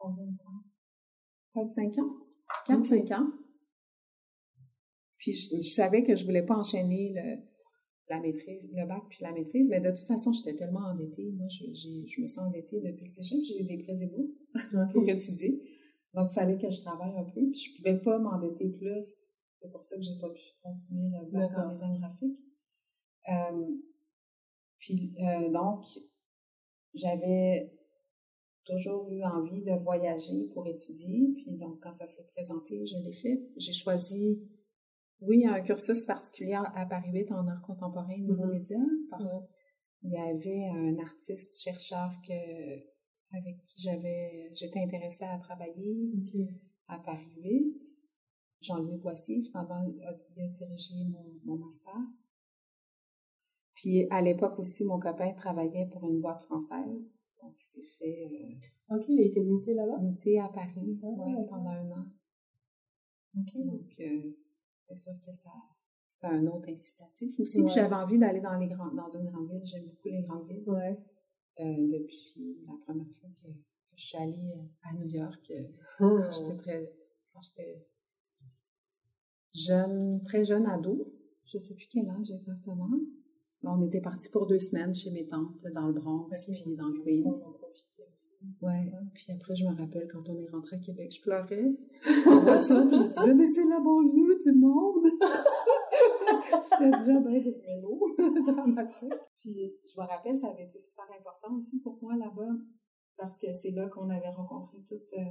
[0.00, 2.16] Peut-être cinq ans?
[2.66, 3.26] Quatre, cinq ans.
[5.18, 7.42] Puis je, savais que je voulais pas enchaîner le,
[8.08, 11.32] la maîtrise, le bac puis la maîtrise, mais de toute façon, j'étais tellement endettée.
[11.36, 13.38] Moi, je, je me sens endettée depuis le cégep.
[13.44, 14.52] J'ai eu des prêts et bourses
[14.92, 15.60] pour étudier.
[16.14, 17.50] Donc, il fallait que je travaille un peu.
[17.50, 21.30] Puis je pouvais pas m'endetter plus c'est pour ça que j'ai pas pu continuer le
[21.30, 22.38] bac en design graphique.
[23.28, 23.76] Euh,
[24.78, 25.84] puis euh, donc,
[26.94, 27.72] j'avais
[28.68, 31.32] toujours eu envie de voyager pour étudier.
[31.36, 33.40] Puis donc, quand ça s'est présenté, je l'ai fait.
[33.56, 34.42] J'ai choisi,
[35.20, 38.52] oui, un cursus particulier à Paris 8 en art contemporain et nouveaux mm-hmm.
[38.52, 39.32] médias, parce
[40.00, 42.98] qu'il y avait un artiste chercheur que
[43.30, 46.10] avec qui j'avais j'étais intéressée à travailler
[46.86, 47.82] à Paris 8.
[48.60, 50.12] Jean-Louis Boissy, finalement, il a
[50.48, 50.94] dirigé
[51.44, 51.94] mon, master.
[53.74, 57.27] Puis à l'époque aussi, mon copain travaillait pour une boîte française.
[57.42, 58.26] Donc, il s'est fait.
[58.90, 59.98] Euh, ok, il a été muté là-bas?
[59.98, 61.06] Muté à Paris, ah,
[61.48, 62.06] pendant un an.
[63.38, 63.54] Ok.
[63.64, 64.36] Donc, euh,
[64.74, 65.50] c'est sûr que ça.
[66.06, 67.62] C'était un autre incitatif aussi.
[67.62, 69.64] Puis j'avais envie d'aller dans, les grands, dans une grande ville.
[69.64, 70.68] J'aime beaucoup les grandes villes.
[70.68, 70.98] Ouais.
[71.60, 73.48] Euh, depuis la première fois que,
[73.94, 75.52] je suis allée à New York,
[76.00, 76.20] oh.
[77.32, 77.86] Quand j'étais
[79.54, 81.12] jeune, très jeune ado.
[81.44, 82.88] je sais plus quel âge exactement.
[83.62, 86.88] Mais on était partis pour deux semaines chez mes tantes dans le Bronx, puis dans
[86.88, 87.32] le Queens.
[88.62, 88.92] Ouais.
[89.14, 91.74] Puis après, je me rappelle quand on est rentré à Québec, je pleurais
[92.26, 95.06] en voiture, je disais, mais c'est la banlieue du monde!
[96.62, 98.16] J'étais déjà bien de vélo
[98.56, 99.20] dans ma tête.
[99.38, 102.52] Puis je me rappelle, ça avait été super important aussi pour moi là-bas,
[103.16, 105.12] parce que c'est là qu'on avait rencontré toutes.
[105.14, 105.24] Euh,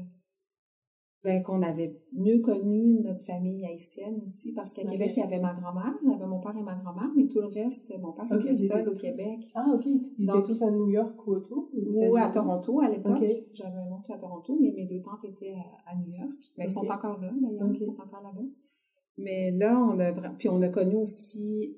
[1.28, 5.42] ben, qu'on avait mieux connu notre famille haïtienne aussi, parce qu'à Québec, il y avait
[5.42, 8.14] ma grand-mère, il y avait mon père et ma grand-mère, mais tout le reste, mon
[8.14, 9.40] père était seul au Québec.
[9.54, 9.86] Ah, ok.
[9.86, 11.70] Ils étaient tous à New York ou autour?
[11.74, 13.26] Ou à Toronto à l'époque.
[13.54, 16.32] J'avais un oncle à Toronto, mais mes deux tantes étaient à, New York.
[16.58, 17.74] Mais ils sont encore là, d'ailleurs.
[17.74, 18.48] Ils sont encore là-bas.
[19.18, 21.76] Mais là, on a puis on a connu aussi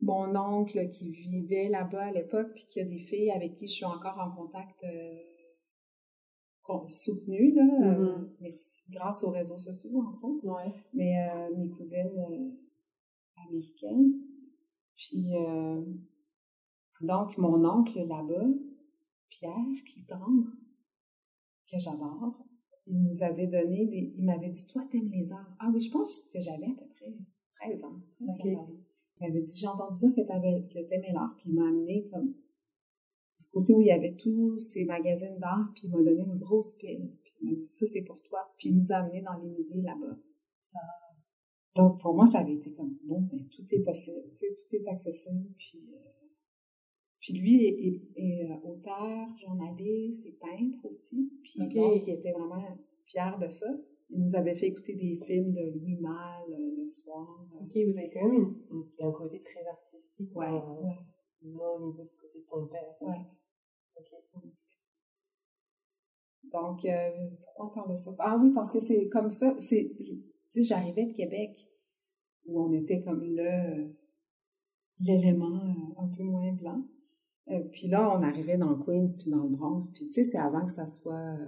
[0.00, 3.74] mon oncle qui vivait là-bas à l'époque, puis qui a des filles avec qui je
[3.74, 5.18] suis encore en contact euh,
[6.88, 8.90] soutenu, là, euh, mm-hmm.
[8.90, 10.46] grâce aux réseaux sociaux, entre autres.
[10.92, 12.54] Mais euh, mes cousines
[13.36, 14.14] américaines.
[14.96, 15.32] Puis,
[17.00, 18.46] donc, mon oncle là-bas,
[19.28, 20.50] Pierre Clitandre,
[21.70, 22.44] que j'adore,
[22.88, 24.14] il nous avait donné des.
[24.16, 25.56] Il m'avait dit Toi, t'aimes les arts.
[25.58, 27.14] Ah oui, je pense que j'avais à peu près
[27.60, 28.68] 13 ans, 13, 14 ans.
[29.20, 32.34] Il m'avait dit J'ai entendu dire que t'aimais l'art, puis il m'a amené comme
[33.38, 36.38] du côté où il y avait tous ces magazines d'art, puis il m'a donné une
[36.38, 37.10] grosse pile.
[37.22, 38.52] Puis il m'a dit Ça, c'est pour toi.
[38.58, 40.16] Puis il nous a amenés dans les musées là-bas.
[40.74, 40.78] Ah.
[41.76, 44.76] Donc, pour moi, ça avait été comme bon, ben, tout est possible, tu sais, tout
[44.76, 45.46] est accessible.
[45.56, 46.26] Puis, euh,
[47.20, 51.30] puis lui est, est, euh, auteur, journaliste et peintre aussi.
[51.42, 51.72] Puis donc,
[52.06, 53.68] il était vraiment fier de ça.
[54.10, 57.46] Il nous avait fait écouter des films de Louis Malle euh, le soir.
[57.60, 58.56] Ok, vous avez quand même
[59.00, 60.34] un côté très artistique.
[60.34, 60.98] Ouais, ouais.
[61.42, 62.96] Non, au niveau du côté de ton père.
[63.00, 63.26] Ouais.
[63.96, 64.52] Ok.
[66.52, 68.14] Donc, euh, pourquoi on parle de ça?
[68.18, 69.54] Ah oui, parce que c'est comme ça.
[69.60, 71.68] C'est, tu sais, j'arrivais de Québec
[72.46, 73.94] où on était comme le
[75.00, 76.82] l'élément un peu moins blanc.
[77.50, 80.24] Euh, puis là, on arrivait dans le Queens, puis dans le Bronx, puis tu sais,
[80.24, 81.46] c'est avant que ça soit euh,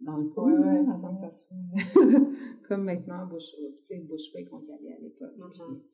[0.00, 0.52] dans le coin,
[0.88, 1.56] avant que ça soit
[2.68, 5.80] comme maintenant, Bush, tu sais, Bushwick, on y allait à l'époque, mm-hmm.
[5.80, 5.90] puis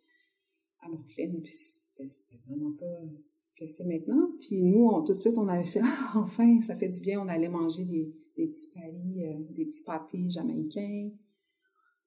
[0.80, 1.54] à Brooklyn, puis
[1.98, 3.00] c'était vraiment pas
[3.38, 4.30] ce que c'est maintenant.
[4.40, 7.20] Puis nous, on, tout de suite, on avait fait, ah, enfin, ça fait du bien,
[7.20, 11.10] on allait manger des, des petits paris, euh, des petits pâtés jamaïcains.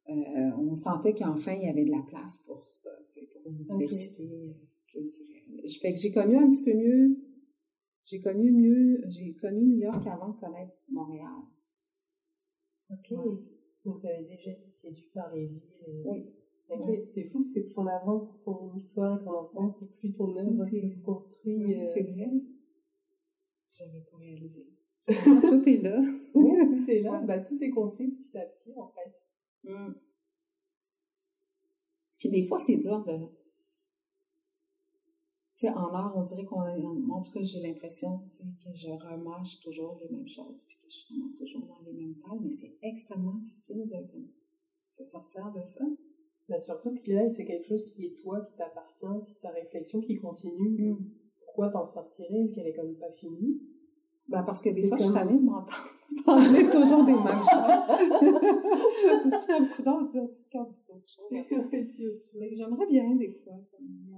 [0.07, 2.89] on sentait qu'enfin, il y avait de la place pour ça,
[3.33, 4.55] pour une diversité
[4.87, 5.69] culturelle.
[5.81, 7.17] Fait que j'ai connu un petit peu mieux
[8.09, 11.43] j'ai connu mieux, j'ai connu New York avant de connaître Montréal.
[12.89, 13.13] Ok.
[13.85, 15.61] Donc, tu avais déjà été séduit par les villes.
[16.05, 16.25] Oui.
[17.13, 20.65] C'est fou parce que plus on avance ton histoire et ton enfance, plus ton œuvre
[20.65, 21.75] se construit.
[21.75, 22.29] Euh, c'est vrai.
[23.73, 24.67] J'avais tout réalisé.
[25.07, 25.99] tout est là.
[26.35, 27.21] oui, tout est là.
[27.21, 29.71] Bah, tout s'est construit petit à petit, en fait.
[29.71, 29.93] Mm.
[32.19, 33.29] Puis des fois, c'est dur de,
[35.59, 38.19] sais, en art, on dirait qu'on en tout cas, j'ai l'impression,
[38.63, 42.15] que je remâche toujours les mêmes choses, puis que je suis toujours dans les mêmes
[42.15, 44.25] pages, mais c'est extrêmement difficile de
[44.87, 45.83] se sortir de ça.
[46.49, 50.01] Mais surtout que là, c'est quelque chose qui est toi, qui t'appartient, puis ta réflexion
[50.01, 50.91] qui continue.
[50.91, 50.97] Mm.
[51.45, 53.61] Pourquoi t'en sortirais, vu qu'elle est comme pas finie?
[54.27, 58.39] Ben parce que des fois, je suis tannée de m'entendre parler toujours des mêmes choses.
[59.45, 61.29] J'ai un coup d'envie d'autres choses.
[62.57, 64.09] J'aimerais bien, des fois, comme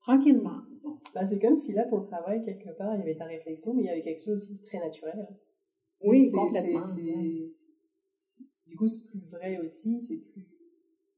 [0.00, 0.60] tranquillement,
[1.14, 3.82] bah, c'est comme si là, ton travail, quelque part, il y avait ta réflexion, mais
[3.82, 5.26] il y avait quelque chose aussi de très naturel.
[6.00, 6.80] Oui, complètement.
[8.76, 10.46] Du coup, c'est plus vrai aussi, c'est plus.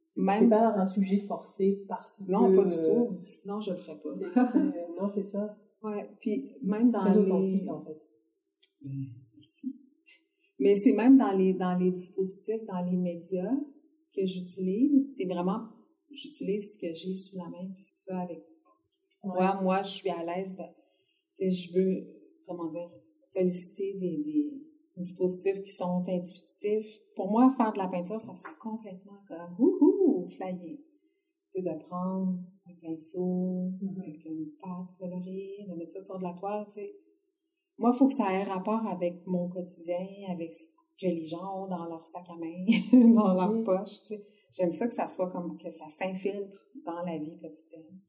[0.07, 2.31] C'est pas un sujet forcé parce que.
[2.31, 3.19] Non, pas du tout.
[3.25, 4.55] Sinon, je le ferais pas.
[5.01, 5.57] non, c'est ça.
[5.83, 6.09] Ouais.
[6.21, 8.01] Puis même dans très authentique, en fait.
[8.81, 9.75] Merci.
[10.61, 13.57] Mais c'est même dans les, dans les dispositifs, dans les médias
[14.15, 15.67] que j'utilise, c'est vraiment
[16.13, 18.45] j'utilise ce que j'ai sous la main, puis ça avec
[19.25, 22.07] moi, moi, je suis à l'aise de, je veux,
[22.47, 22.89] comment dire,
[23.25, 24.68] solliciter des, des,
[24.99, 27.01] dispositifs qui sont intuitifs.
[27.17, 30.79] Pour moi, faire de la peinture, ça serait complètement comme, ouhou, flyer.
[30.79, 30.83] Tu
[31.51, 34.01] sais, de prendre un pinceau, mm-hmm.
[34.01, 36.95] avec une pâte colorée, de mettre ça sur de la toile, tu sais.
[37.79, 40.65] Moi, il faut que ça ait rapport avec mon quotidien, avec ce
[41.01, 44.27] que les gens ont dans leur sac à main, dans leur poche, tu sais.
[44.53, 48.01] J'aime ça que ça soit comme que ça s'infiltre dans la vie quotidienne.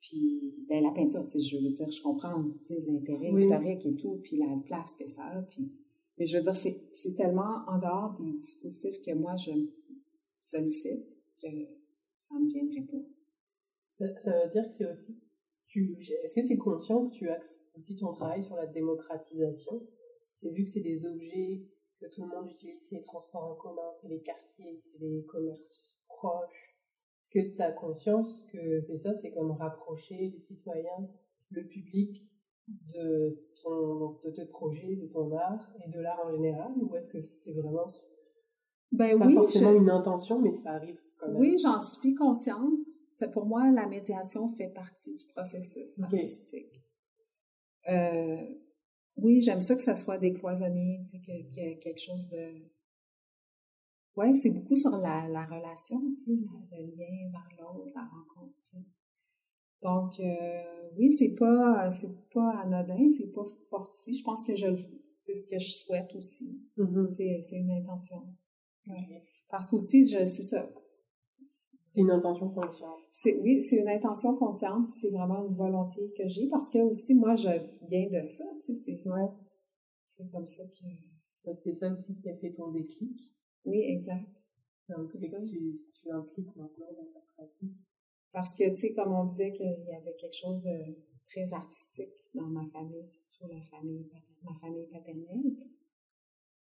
[0.00, 3.84] Puis, ben, la peinture, tu sais, je veux dire, je comprends, tu sais, l'intérêt historique
[3.84, 5.72] et tout, puis la place que ça a, puis...
[6.18, 9.52] Mais je veux dire, c'est tellement en dehors des dispositifs que moi, je
[10.40, 11.06] sollicite
[11.40, 11.48] que
[12.16, 14.14] ça ne me viendrait pas.
[14.20, 15.18] Ça, veut dire que c'est aussi...
[15.74, 19.86] Est-ce que c'est conscient que tu axes aussi ton travail sur la démocratisation?
[20.40, 21.66] C'est vu que c'est des objets
[22.00, 25.24] que tout le monde utilise, c'est les transports en commun, c'est les quartiers, c'est les
[25.24, 26.76] commerces proche.
[27.20, 31.08] Est-ce que tu as conscience que c'est ça, c'est comme rapprocher les citoyens,
[31.50, 32.24] le public
[32.94, 37.08] de, ton, de tes projets, de ton art et de l'art en général Ou est-ce
[37.08, 37.86] que c'est vraiment
[38.92, 41.36] ben pas oui, forcément une intention, mais ça arrive quand même?
[41.36, 42.72] Oui, j'en suis consciente.
[43.10, 46.82] C'est pour moi, la médiation fait partie du processus artistique.
[47.88, 48.36] Euh,
[49.16, 52.70] oui, j'aime ça que ça soit décloisonné, c'est que, qu'il y ait quelque chose de...
[54.16, 58.54] Ouais, c'est beaucoup sur la, la relation, tu sais, le lien vers l'autre, la rencontre,
[58.62, 58.84] tu sais.
[59.82, 64.14] Donc, euh, oui, c'est pas, c'est pas anodin, c'est pas fortuit.
[64.14, 64.66] Je pense que je,
[65.18, 66.60] c'est ce que je souhaite aussi.
[66.76, 67.08] Mhm.
[67.08, 68.22] C'est, c'est une intention.
[68.88, 69.22] Ouais.
[69.48, 70.68] Parce qu'aussi, je, c'est ça.
[71.40, 73.00] C'est une intention consciente.
[73.04, 77.14] C'est, oui, c'est une intention consciente, c'est vraiment une volonté que j'ai parce que aussi,
[77.14, 77.48] moi, je
[77.88, 79.28] viens de ça, tu sais, c'est, Ouais.
[80.12, 81.54] c'est comme ça que.
[81.64, 83.18] C'est ça aussi qui a fait ton déclic.
[83.64, 84.28] Oui, exact.
[84.88, 87.72] Donc, C'est c'est que tu, tu impliques maintenant dans ta pratique.
[88.32, 92.28] Parce que, tu sais, comme on disait qu'il y avait quelque chose de très artistique
[92.34, 94.06] dans ma famille, surtout la famille,
[94.42, 95.56] ma famille paternelle.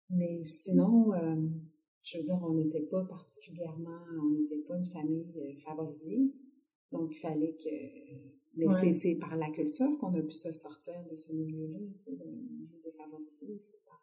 [0.09, 1.35] Mais sinon, euh,
[2.03, 6.31] je veux dire, on n'était pas particulièrement, on n'était pas une famille euh, favorisée.
[6.91, 8.35] Donc, il fallait que...
[8.57, 8.79] Mais Ouais.
[8.79, 12.11] c'est- c'est par la culture qu'on a pu se sortir de ce milieu-là, tu sais,
[12.11, 13.57] le milieu défavorisé.
[13.59, 14.01] C'est par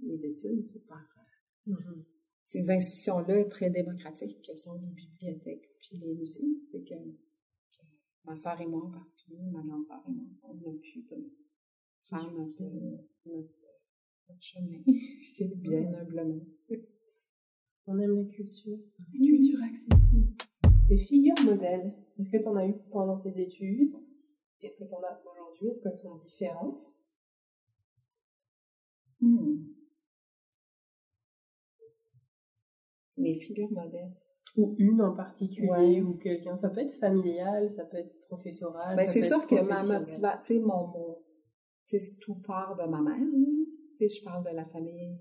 [0.00, 1.06] les études, c'est par
[2.52, 6.58] ces institutions-là très démocratiques que sont les bibliothèques puis les musées.
[6.70, 7.82] C'est que, que
[8.24, 11.16] ma sœur et moi en particulier, ma grande sœur et moi, on a pu euh,
[12.10, 12.62] faire notre,
[13.24, 13.48] notre,
[14.28, 14.82] notre chemin
[15.56, 16.44] bien humblement.
[17.86, 18.78] On aime la culture.
[19.10, 20.32] Culture accessible.
[20.88, 23.96] Des figures modèles, est-ce que tu en as eu pendant tes études?
[24.60, 25.68] Est-ce que tu en as aujourd'hui?
[25.68, 26.80] Est-ce qu'elles sont différentes?
[29.20, 29.81] Hmm.
[33.22, 34.12] Mes figures modèles.
[34.56, 36.02] Ou une en particulier Ouais.
[36.02, 38.96] Ou quelqu'un Ça peut être familial, ça peut être professoral.
[38.96, 41.18] Ben, c'est sûr que ma motivation, tu sais, mon, mon
[42.20, 43.16] tout part de ma mère.
[43.96, 45.18] Tu sais, je parle de la famille,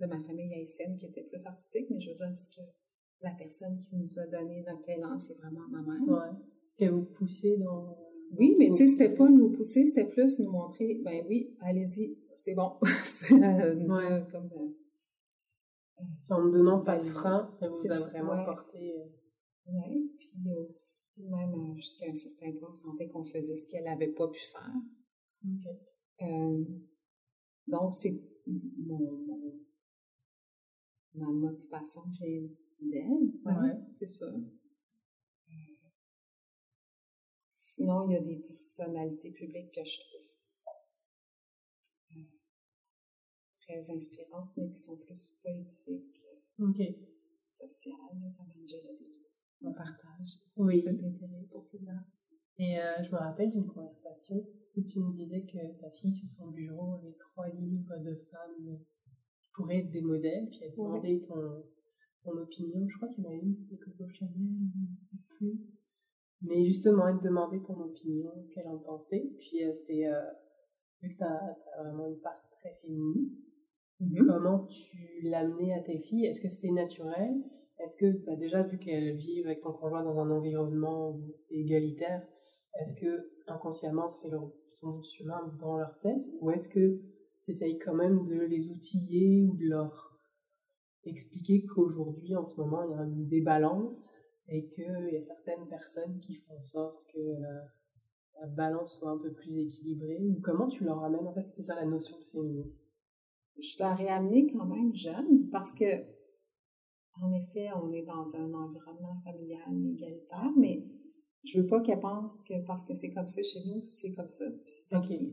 [0.00, 2.60] de ma famille haïtienne qui était plus artistique, mais je veux dire, parce que
[3.22, 6.08] la personne qui nous a donné notre élan, c'est vraiment ma mère.
[6.08, 6.38] Ouais.
[6.76, 7.06] Qu'elle vous
[7.58, 7.96] dans.
[8.36, 12.18] Oui, mais tu sais, c'était pas nous pousser, c'était plus nous montrer, ben oui, allez-y,
[12.36, 12.72] c'est bon.
[12.80, 14.24] A Ouais.
[14.32, 14.68] comme, euh,
[16.30, 18.44] En ne donnant pas de frein, elle vous a vraiment ouais.
[18.44, 18.94] porté.
[18.98, 20.02] euh, ouais.
[20.18, 24.12] Puis aussi, même euh, jusqu'à un certain point, on sentait qu'on faisait ce qu'elle avait
[24.12, 24.72] pas pu faire.
[26.22, 26.64] Euh,
[27.66, 29.60] donc, c'est mon, mon-
[31.14, 32.48] ma motivation vient
[32.80, 33.32] d'elle.
[33.44, 33.78] Ouais.
[33.92, 34.26] C'est ça.
[37.54, 40.20] Sinon, il y a des personnalités publiques que je trouve
[42.16, 42.22] euh,
[43.66, 46.22] très inspirantes, mais qui sont plus politiques,
[46.60, 46.80] euh, Ok.
[47.48, 47.96] sociales,
[48.36, 49.56] comme Angela Davis.
[49.62, 50.82] On partage Oui.
[50.82, 52.04] cet intérêt pour cela.
[52.58, 54.46] Et euh, je me rappelle d'une conversation
[54.76, 58.78] où tu me disais que ta fille, sur son bureau, avait trois livres de femmes
[59.40, 60.86] qui pourraient être des modèles, puis elle te Ouais.
[60.86, 61.64] demandait ton,
[62.22, 62.86] ton opinion.
[62.88, 65.60] Je crois qu'il y en a une, c'était Coco Chanel, je ne sais plus.
[66.42, 69.32] Mais justement, elle te demandait ton opinion, ce qu'elle en pensait.
[69.38, 70.20] Puis euh, c'était, euh,
[71.02, 73.42] vu que tu as, vraiment une partie très féministe,
[74.26, 76.26] comment tu l'amenais à tes filles?
[76.26, 77.34] Est-ce que c'était naturel?
[77.78, 81.56] Est-ce que, bah, déjà, vu qu'elles vivent avec ton conjoint dans un environnement où c'est
[81.56, 82.26] égalitaire,
[82.80, 86.22] est-ce que inconsciemment ça fait leur, son chemin dans leur tête?
[86.40, 87.00] Ou est-ce que
[87.42, 90.18] tu essayes quand même de les outiller ou de leur
[91.04, 94.08] expliquer qu'aujourd'hui, en ce moment, il y a une débalance
[94.48, 97.60] et qu'il y a certaines personnes qui font en sorte que euh,
[98.40, 100.26] la balance soit un peu plus équilibrée?
[100.28, 102.83] Ou comment tu leur amènes En fait, c'est ça la notion de féminisme.
[103.60, 105.84] Je leur ai amené quand même jeune parce que,
[107.22, 110.84] en effet, on est dans un environnement familial égalitaire, mais
[111.44, 114.30] je veux pas qu'elles pensent que parce que c'est comme ça chez nous, c'est comme
[114.30, 115.28] ça, puis c'est Ok.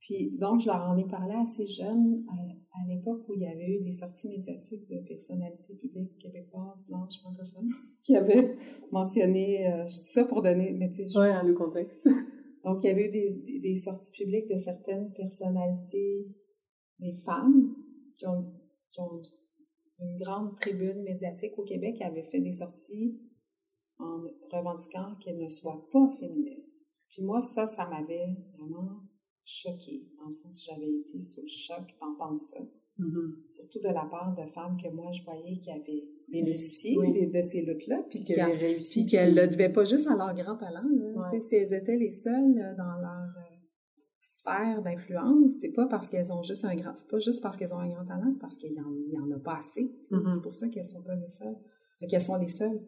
[0.00, 3.46] Puis donc, je leur en ai parlé assez jeune, à, à l'époque où il y
[3.46, 7.70] avait eu des sorties médiatiques de personnalités publiques québécoises, blanches, francophones,
[8.04, 8.54] qui avaient
[8.92, 12.06] mentionné, euh, je dis ça pour donner, mais tu sais, je- Ouais, hein, le contexte.
[12.64, 16.26] donc, il y avait eu des, des, des sorties publiques de certaines personnalités,
[17.00, 17.74] des femmes,
[18.16, 18.52] qui ont,
[18.90, 19.20] qui ont
[20.00, 23.20] une grande tribune médiatique au Québec, avaient fait des sorties
[23.98, 26.86] en revendiquant qu'elles ne soient pas féministes.
[27.10, 29.00] Puis moi, ça, ça m'avait vraiment
[29.44, 32.60] choquée, dans le sens où j'avais été sous le choc d'entendre ça,
[32.96, 33.42] Mhm.
[33.50, 37.12] surtout de la part de femmes que moi, je voyais qui avaient bénéficié Oui.
[37.26, 40.84] de, de ces luttes-là, puis qu'elles ne le devaient pas juste à leur grand talent.
[40.88, 41.30] Là.
[41.32, 41.40] Ouais.
[41.40, 43.53] Si elles étaient les seules euh, dans leur euh,
[44.44, 47.72] sphère d'influence, c'est pas parce qu'elles ont juste un grand, c'est pas juste parce qu'elles
[47.74, 49.90] ont un grand talent, c'est parce qu'il y en, il y en a pas assez.
[50.10, 50.32] Mhm.
[50.34, 51.56] C'est pour ça qu'elles sont pas les seules.
[52.08, 52.80] qu'elles sont les seules.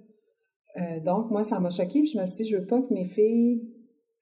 [0.76, 2.00] Euh, donc, moi, ça m'a choquée.
[2.00, 3.72] Puis je me suis dit, je veux pas que mes filles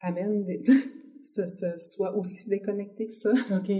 [0.00, 0.62] amènent des...
[1.24, 3.32] se, se, soient aussi déconnectées que ça.
[3.50, 3.72] OK.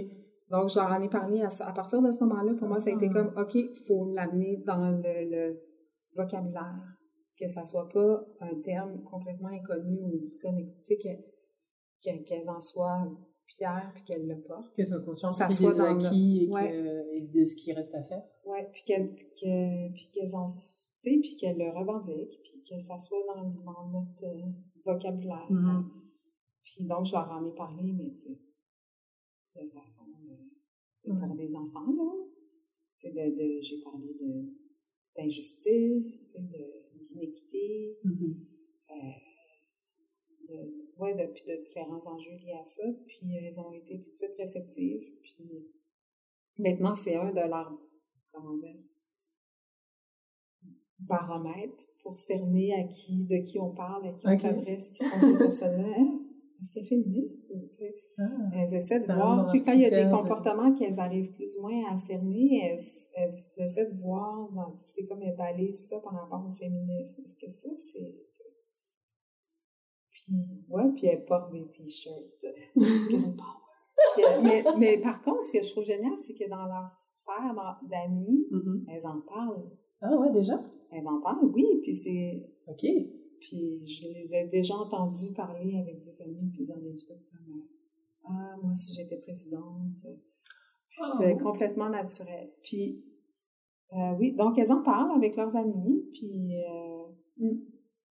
[0.51, 2.55] Donc, j'en ai parlé à, à, partir de ce moment-là.
[2.55, 3.13] Pour moi, ça a été Ah.
[3.13, 5.61] comme, OK, il faut l'amener dans le, le
[6.17, 6.83] vocabulaire,
[7.39, 13.07] que ça soit pas un terme complètement inconnu ou disconnecté, que- que- qu'elles en soient
[13.47, 14.75] fières puis qu'elles le portent.
[14.75, 16.71] Qu'elles soient conscientes Ça des soit le- acquis et, Ouais.
[16.71, 18.23] que- et de ce qui reste à faire.
[18.45, 20.47] Ouais, puis qu'elles que, puis qu'elles en,
[21.03, 24.51] puis qu'elles le revendiquent, puis que ça soit dans, dans notre euh,
[24.85, 25.47] vocabulaire.
[25.51, 25.91] Mhm.
[26.63, 30.05] Puis donc, je leur en ai parlé, mais tu sais, de façon
[31.07, 32.11] euh, pour des enfants, là.
[32.99, 34.17] Tu de, de, j'ai parlé
[35.17, 36.35] d'injustice,
[37.11, 38.95] d'inéquité, euh,
[40.49, 42.83] de, ouais, de, puis de différents enjeux liés à ça.
[43.07, 45.09] Puis elles ont été tout de suite réceptives.
[45.23, 45.67] Puis
[46.59, 47.79] maintenant, c'est un de leurs,
[48.33, 48.77] comment dire,
[51.01, 55.21] baromètres pour cerner à qui, de qui on parle, à qui on s'adresse, qui sont
[55.21, 55.97] ces personnes-là.
[56.63, 57.45] Est-ce qu'elle est féministe?
[58.17, 58.23] Ah.
[58.55, 61.33] elles essaient de voir, tu sais, dans quand il y a des comportements qu'elles arrivent
[61.33, 62.81] plus ou moins à cerner, elles,
[63.15, 64.49] elles essaient de voir,
[64.87, 67.23] c'est comme elles balisent ça par rapport au féminisme.
[67.27, 68.15] Est-ce que ça, c'est...
[70.27, 70.35] Puis,
[70.69, 72.45] ouais, puis elles portent des t-shirts.
[74.43, 78.47] Mais, mais par contre, ce que je trouve génial, c'est que dans leur sphère d'amis,
[78.51, 78.85] Mhm.
[78.89, 79.71] elles en parlent.
[80.01, 80.61] Ah ouais, déjà?
[80.91, 82.45] Elles en parlent, oui, puis c'est...
[82.67, 82.85] OK.
[83.41, 87.57] Puis je les ai déjà entendus parler avec des amis, puis dans des trucs comme
[87.57, 87.63] euh,
[88.25, 90.07] Ah, moi, si j'étais présidente.
[90.07, 91.05] Oh.
[91.13, 92.51] C'était complètement naturel.
[92.63, 93.05] Puis,
[93.93, 97.05] euh, oui, donc elles en parlent avec leurs amis, puis euh,
[97.39, 97.61] hmm,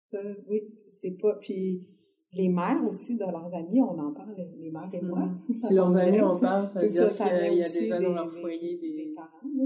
[0.05, 1.35] ça, oui, c'est pas.
[1.37, 1.87] Puis
[2.33, 5.27] les mères aussi de leurs amis, on en parle, les mères et moi.
[5.27, 5.39] Mhm.
[5.55, 8.15] ça Si leurs amis en parlent, ça veut dire qu'il y a déjà dans des-
[8.15, 9.13] leur foyer des des...
[9.15, 9.49] parents.
[9.57, 9.65] là.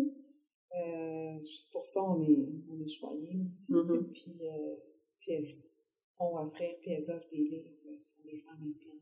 [0.77, 1.39] Euh,
[1.73, 3.73] pour ça, on est, on est choyés aussi.
[3.73, 4.11] Mhm.
[4.13, 4.75] Puis, euh,
[5.21, 5.45] puis elles
[6.19, 9.01] font offrir, puis elles offrent des livres euh, sur les femmes inspirantes.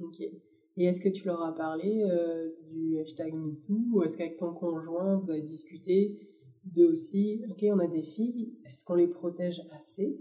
[0.00, 0.20] OK.
[0.20, 3.74] Et est-ce que tu leur as parlé euh, du hashtag MeToo?
[3.92, 6.16] Ou est-ce qu'avec ton conjoint, vous avez discuté
[6.64, 10.16] de aussi, OK, on a des filles, est-ce qu'on les protège assez?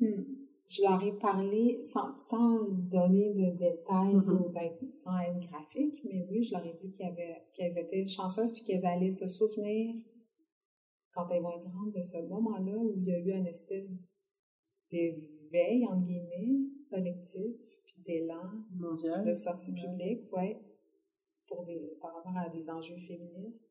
[0.00, 0.22] Hmm.
[0.68, 6.26] Je leur ai parlé sans, sans donner de détails ou d'être- sans être graphique, mais
[6.30, 9.94] oui, je leur ai dit qu'elles étaient chanceuses puis qu'elles allaient se souvenir,
[11.14, 13.90] quand elles vont être grandes, de ce moment-là où il y a eu une espèce
[14.90, 20.60] d'éveil, entre guillemets, collectif, puis d'élan de sortie publique, ouais,
[21.46, 23.66] pour des, par rapport à des enjeux féministes,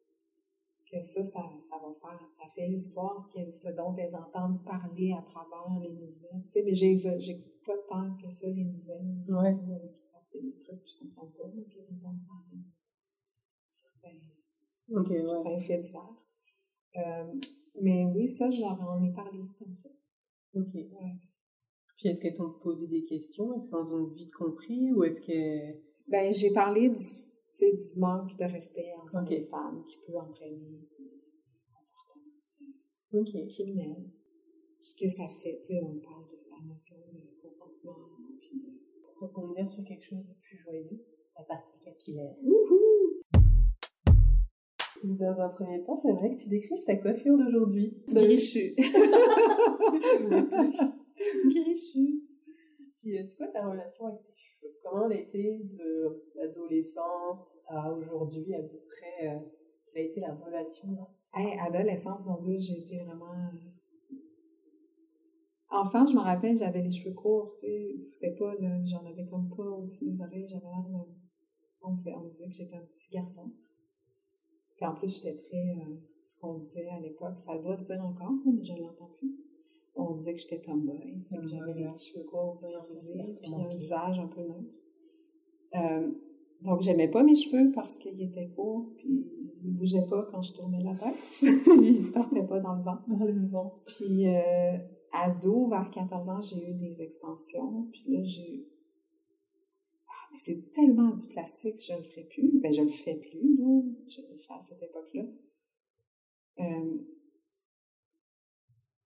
[0.89, 4.63] que ça, ça, ça va faire, ça fait l'histoire, ce, qu'elles- ce dont elles entendent
[4.63, 6.43] parler à travers les nouvelles.
[6.45, 9.23] Tu sais, mais j'ai, j'écoute pas tant que ça les nouvelles.
[9.27, 9.51] Ouais.
[9.53, 9.75] Tu vois,
[10.37, 12.61] a des trucs que je n'entends pas, mais qu'elles entendent parler.
[13.69, 14.17] Certains,
[14.91, 15.21] OK, ouais.
[15.21, 16.15] certains faits divers.
[16.97, 17.33] Euh,
[17.81, 19.89] mais oui, ça, leur en ai parlé comme ça.
[20.55, 20.73] OK.
[20.73, 21.15] Ouais.
[21.97, 23.53] Puis est-ce qu'elles t'ont posé des questions?
[23.55, 25.77] Est-ce qu'elles ont vite compris ou est-ce que...
[26.07, 26.99] Ben, j'ai parlé du,
[27.57, 29.29] sais, du manque de respect envers Ok.
[29.29, 31.11] les femmes qui peut entraîner des
[33.11, 33.47] comportements OK.
[33.49, 34.09] criminels.
[34.81, 38.07] Ce que ça fait, tu sais, on parle de la notion de consentement,
[38.39, 38.63] puis.
[39.19, 41.03] Pour rebondir sur quelque chose de plus joyeux,
[41.35, 42.35] la partie capillaire.
[45.03, 47.97] Dans un premier temps, j'aimerais que tu décrives ta coiffure d'aujourd'hui.
[48.07, 48.75] Grichu.
[48.77, 48.79] Plus.
[51.51, 52.21] Grichu.
[53.01, 54.33] Puis, euh, c'est quoi ta relation avec tes
[54.83, 59.39] Comment elle été de l'adolescence à aujourd'hui, à peu près euh,
[59.93, 61.09] Quelle a été la relation là?
[61.33, 63.31] Hey, adolescente, mon Dieu, été vraiment...
[63.33, 64.15] euh,
[65.69, 68.53] Enfant, je me rappelle, j'avais les cheveux courts, tu sais, sais pas,
[68.85, 71.11] j'en avais comme pas au-dessus des oreilles, j'avais l'air de...
[71.83, 73.51] On me disait que j'étais un petit garçon.
[74.75, 75.57] Puis en plus, j'étais très...
[75.57, 79.11] euh, ce qu'on disait à l'époque, ça doit se dire encore, mais je ne l'entends
[79.17, 79.36] plus.
[79.99, 83.67] On disait que j'étais tomboy, que j'avais les Tomboy, petits cheveux courts frisés, puis un
[83.73, 84.73] visage un peu neutre.
[85.75, 86.11] Euh,
[86.61, 89.27] donc, j'aimais pas mes cheveux parce qu'ils étaient courts, puis
[89.63, 91.15] ils bougeaient pas quand je tournais la tête.
[91.41, 92.99] ils partaient pas dans le vent.
[93.07, 93.81] Dans le vent.
[93.87, 94.77] Puis, euh,
[95.13, 97.87] ado, vers 14 ans, j'ai eu des extensions.
[97.91, 98.65] Puis là, j'ai eu...
[100.07, 102.59] Ah, mais c'est tellement du plastique, je le ferai plus.
[102.59, 103.81] Ben, je le fais plus, là.
[104.07, 105.23] Je le fais à cette époque-là.
[106.59, 106.97] Euh,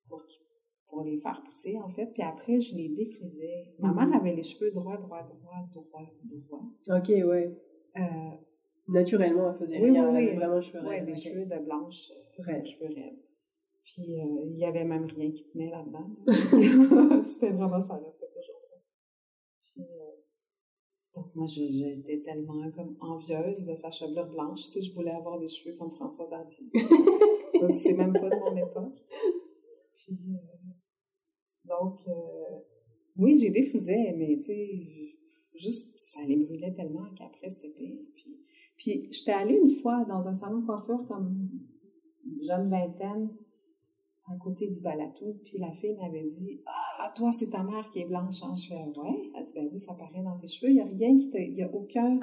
[0.09, 0.44] pour, qu'ils-
[0.87, 2.07] pour les faire pousser, en fait.
[2.13, 3.73] Puis après, je les défrisais.
[3.79, 6.97] Ma mère avait les cheveux droits, droits, droits, droits, droits.
[6.99, 7.57] Ok, ouais.
[7.97, 8.01] Euh,
[8.87, 10.03] Naturellement, elle faisait Oui, rien.
[10.03, 10.27] oui, elle oui.
[10.29, 12.63] avait vraiment cheveux Ouais, raides, des cheveux de blanche, euh, Raides.
[12.63, 13.19] des cheveux raides.
[13.83, 16.07] Puis euh, il y avait même rien qui tenait là-dedans.
[17.23, 18.77] C'était vraiment ça, restait toujours là.
[19.63, 20.11] Puis, euh,
[21.15, 24.63] Donc, moi, je- j'étais tellement comme envieuse de sa chevelure blanche.
[24.65, 26.69] Tu sais, je voulais avoir des cheveux comme Françoise Hardy.
[27.81, 28.99] C'est même pas de mon époque.
[29.95, 30.54] Puis, euh,
[31.67, 32.59] donc, euh,
[33.17, 35.15] oui, j'ai des frisets, mais tu sais,
[35.55, 37.99] juste, ça les brûlait tellement qu'après, c'était.
[38.15, 38.39] Puis,
[38.77, 41.49] puis j'étais allée une fois dans un salon coiffure comme
[42.41, 43.29] jeune vingtaine,
[44.27, 47.99] à côté du balatou, puis la fille m'avait dit Ah, toi, c'est ta mère qui
[47.99, 48.41] est blanche.
[48.43, 48.55] hein?
[48.55, 49.31] Je fais Ouais.
[49.37, 50.71] Elle dit Ben oui, ça paraît dans tes cheveux.
[50.71, 51.39] Il n'y a rien qui t'a.
[51.39, 52.19] Il n'y a aucun.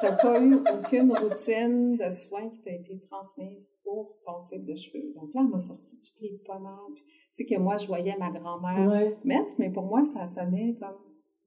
[0.00, 4.74] T'as pas eu aucune routine de soins qui t'a été transmise pour ton type de
[4.74, 5.12] cheveux.
[5.14, 6.94] Donc là, elle m'a sorti toutes les pommades.
[6.96, 9.16] Tu sais que moi, je voyais ma grand-mère Ouais.
[9.24, 10.96] mettre, mais pour moi, ça sonnait comme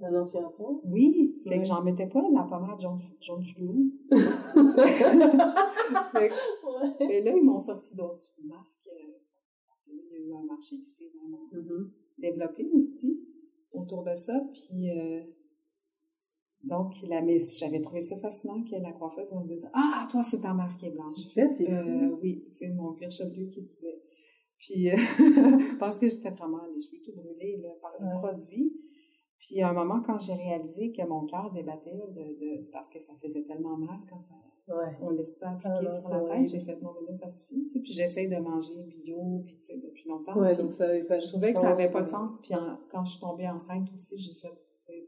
[0.03, 0.81] Un ancien temps.
[0.85, 1.35] oui.
[1.43, 1.59] Fait Ouais.
[1.59, 3.75] que j'en mettais pas la pommade jaune, jaune fluo.
[6.13, 8.65] Que- mais là, ils m'ont sorti d'autres marques.
[8.87, 9.11] euh,
[9.67, 11.91] Parce que là, il y a eu un marché qui s'est vraiment Mhm.
[12.17, 13.19] développé aussi
[13.73, 14.41] autour de ça.
[14.53, 15.21] Puis, euh,
[16.63, 16.93] donc,
[17.57, 20.87] j'avais trouvé ça fascinant que la coiffeuse me dise Ah, toi, c'est ta mère qui
[20.87, 21.17] est blanche.
[21.37, 24.01] Euh, oui, c'est mon pire chevelu qui le disait.
[24.59, 24.95] Puis, euh,
[25.79, 28.73] parce que j'étais vraiment les cheveux tout brûlés là, par le produit.
[29.39, 32.99] Puis, à un moment, quand j'ai réalisé que mon cœur débattait, de, de- parce que
[32.99, 34.35] ça faisait tellement mal quand ça,
[34.67, 34.95] Ouais.
[35.01, 37.63] on laisse ça appliquer Ah sur la tête, j'ai fait non, mais là, ça suffit.
[37.63, 37.79] tu sais.
[37.79, 40.39] Puis, j'essaye de manger bio, puis tu sais, depuis longtemps.
[40.39, 42.31] Ouais, Puis donc ça avait pas de je trouvais que ça n'avait pas de sens.
[42.43, 44.53] Puis, en- quand je suis tombée enceinte aussi, j'ai fait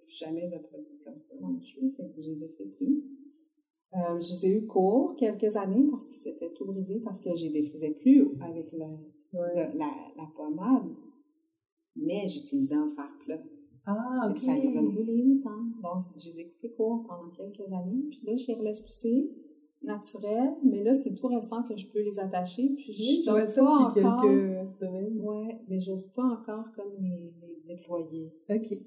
[0.05, 1.91] plus jamais de produits comme ça dans les cheveux.
[1.97, 3.03] Fait que j'ai les fait plus.
[3.95, 7.29] Euh, je les ai eu court quelques années parce que c'était tout brisé, parce que
[7.35, 9.55] j'ai défrisais plus avec le, Ouais.
[9.73, 10.89] le- la, la pommade.
[11.95, 13.41] Mais j'utilisais un fer plat.
[13.85, 14.39] Ah, ok.
[14.39, 15.61] Ça les a brûlés longtemps.
[15.83, 18.03] Donc, je les ai coupés courts pendant quelques années.
[18.09, 19.29] Puis là, je les relaisse pousser
[19.83, 20.53] naturel.
[20.63, 22.69] Mais là, c'est tout récent que je peux les attacher.
[22.77, 24.21] Puis Oui, je je n'ose ça pas depuis encore.
[24.23, 25.19] quelques semaines.
[25.21, 28.31] Ouais, mais j'ose pas encore comme les, les déployer.
[28.49, 28.77] Ok.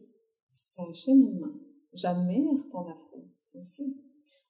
[0.56, 1.52] C'est un cheminement.
[1.92, 3.24] J'admire ton afro.
[3.50, 3.84] Tu sais.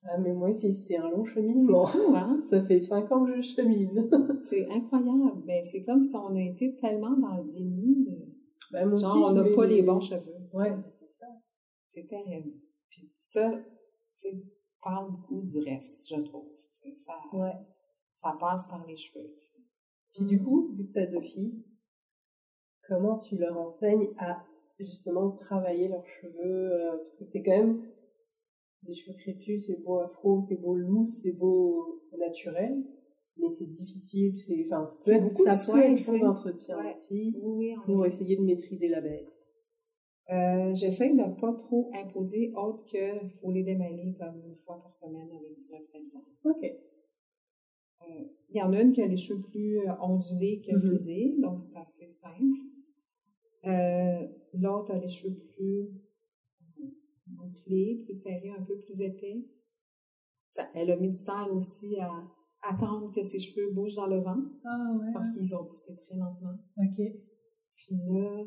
[0.04, 1.84] Ah, mais moi aussi, c'était un long cheminement.
[1.86, 2.40] fou, hein?
[2.50, 4.08] Ça fait cinq ans que je chemine.
[4.48, 5.42] C'est incroyable.
[5.44, 8.04] Ben, c'est comme si on a été tellement dans le déni.
[8.04, 8.28] de-
[8.72, 10.36] Bah, moi Genre, aussi, on n'a pas les bons cheveux.
[10.54, 11.26] Ouais, c'est ça.
[11.82, 12.52] C'est terrible.
[12.88, 13.60] Puis ça, tu
[14.30, 14.42] sais,
[14.80, 16.46] parle beaucoup du reste, je trouve.
[17.04, 17.52] Ça, Ouais.
[18.14, 19.34] ça passe par les cheveux.
[20.14, 21.64] Puis du coup, vu que tu as deux filles,
[22.88, 24.44] comment tu leur enseignes à
[24.84, 27.82] justement travailler leurs cheveux euh, Parce que c'est quand même
[28.82, 32.76] des cheveux crépus, c'est beau afro, c'est beau loose, c'est beau naturel,
[33.38, 34.38] mais c'est difficile.
[34.38, 36.20] C'est enfin, ça peut C'est être- beaucoup de soins, sais.
[36.20, 36.92] d'entretien Ouais.
[36.92, 39.32] aussi Oui, oui, pour essayer de maîtriser la bête.
[40.30, 44.92] Euh, J'essaie de pas trop imposer autre que faut les démêler comme une fois par
[44.92, 46.26] semaine avec du représentant.
[46.44, 46.64] Ok.
[46.64, 50.80] Euh, Il y en a une qui a les cheveux plus euh, ondulés que Mhm.
[50.96, 52.42] frisés, donc c'est assez simple.
[53.66, 55.88] Euh, L'autre a les cheveux plus
[57.26, 59.44] bouclés, plus serrés, un peu plus épais.
[60.46, 62.10] Ça, elle a mis du temps aussi à
[62.62, 65.12] attendre que ses cheveux bougent dans le vent Ah ouais.
[65.12, 66.56] parce qu'ils ont poussé très lentement.
[66.78, 66.96] Ok.
[67.76, 68.44] Puis là,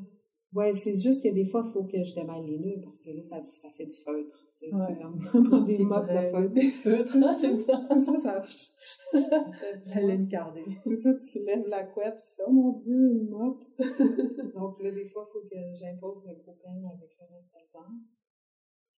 [0.53, 3.11] ouais, c'est juste que des fois, il faut que je démêle les nœuds parce que
[3.11, 4.35] là, ça, ça fait du feutre.
[4.53, 4.85] C'est Ouais.
[4.87, 6.53] c'est comme vraiment des mottes de feutre.
[6.53, 7.87] Des feutres, j'aime ça.
[8.05, 8.43] ça, ça,
[9.85, 10.65] La laine cardée.
[10.85, 13.63] C'est ça, tu lèves la couette, puis c'est oh mon Dieu, une motte.
[14.55, 17.93] Donc là, des fois, il faut que j'impose le copain avec le représentant.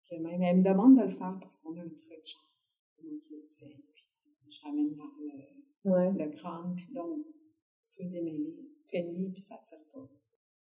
[0.10, 2.50] Que même, elle me demande de le faire parce qu'on a un truc, genre,
[2.96, 4.04] c'est moi qui le tiens, puis
[4.50, 6.12] je ramène le, Ouais.
[6.12, 8.56] le crâne, puis là, on peut démêler,
[8.92, 10.10] peigner, puis ça tire pas.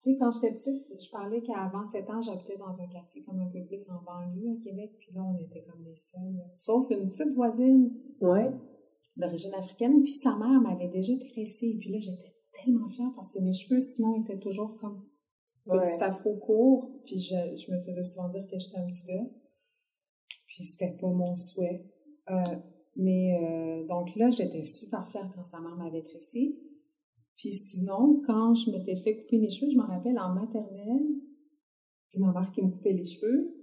[0.04, 3.39] Tu sais, quand j'étais petite, je parlais qu'avant 7 ans, j'habitais dans un quartier comme
[3.39, 6.43] un peu plus en banlieue à Québec, puis là, on était comme les seuls.
[6.58, 8.51] Sauf une petite voisine Ouais.
[9.16, 12.36] d'origine africaine, puis sa mère m'avait déjà tressée, puis là, j'étais
[12.66, 15.06] tellement fière parce que mes cheveux, sinon, étaient toujours comme
[15.68, 15.80] Ouais.
[15.95, 19.26] petit afro court, puis je, je me faisais souvent dire que j'étais un petit gars.
[20.47, 21.86] Puis c'était pas mon souhait.
[22.30, 22.43] Euh,
[22.97, 26.58] mais euh, donc là, j'étais super fière quand sa mère m'avait tressée.
[27.38, 31.07] Puis sinon, quand je m'étais fait couper les cheveux, je me rappelle en maternelle,
[32.05, 33.53] c'est ma mère qui me coupait les cheveux.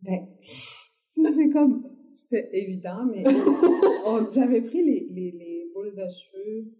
[0.00, 3.24] Ben, c'est comme, c'était évident, mais
[4.32, 6.72] j'avais pris les, les, les boules de cheveux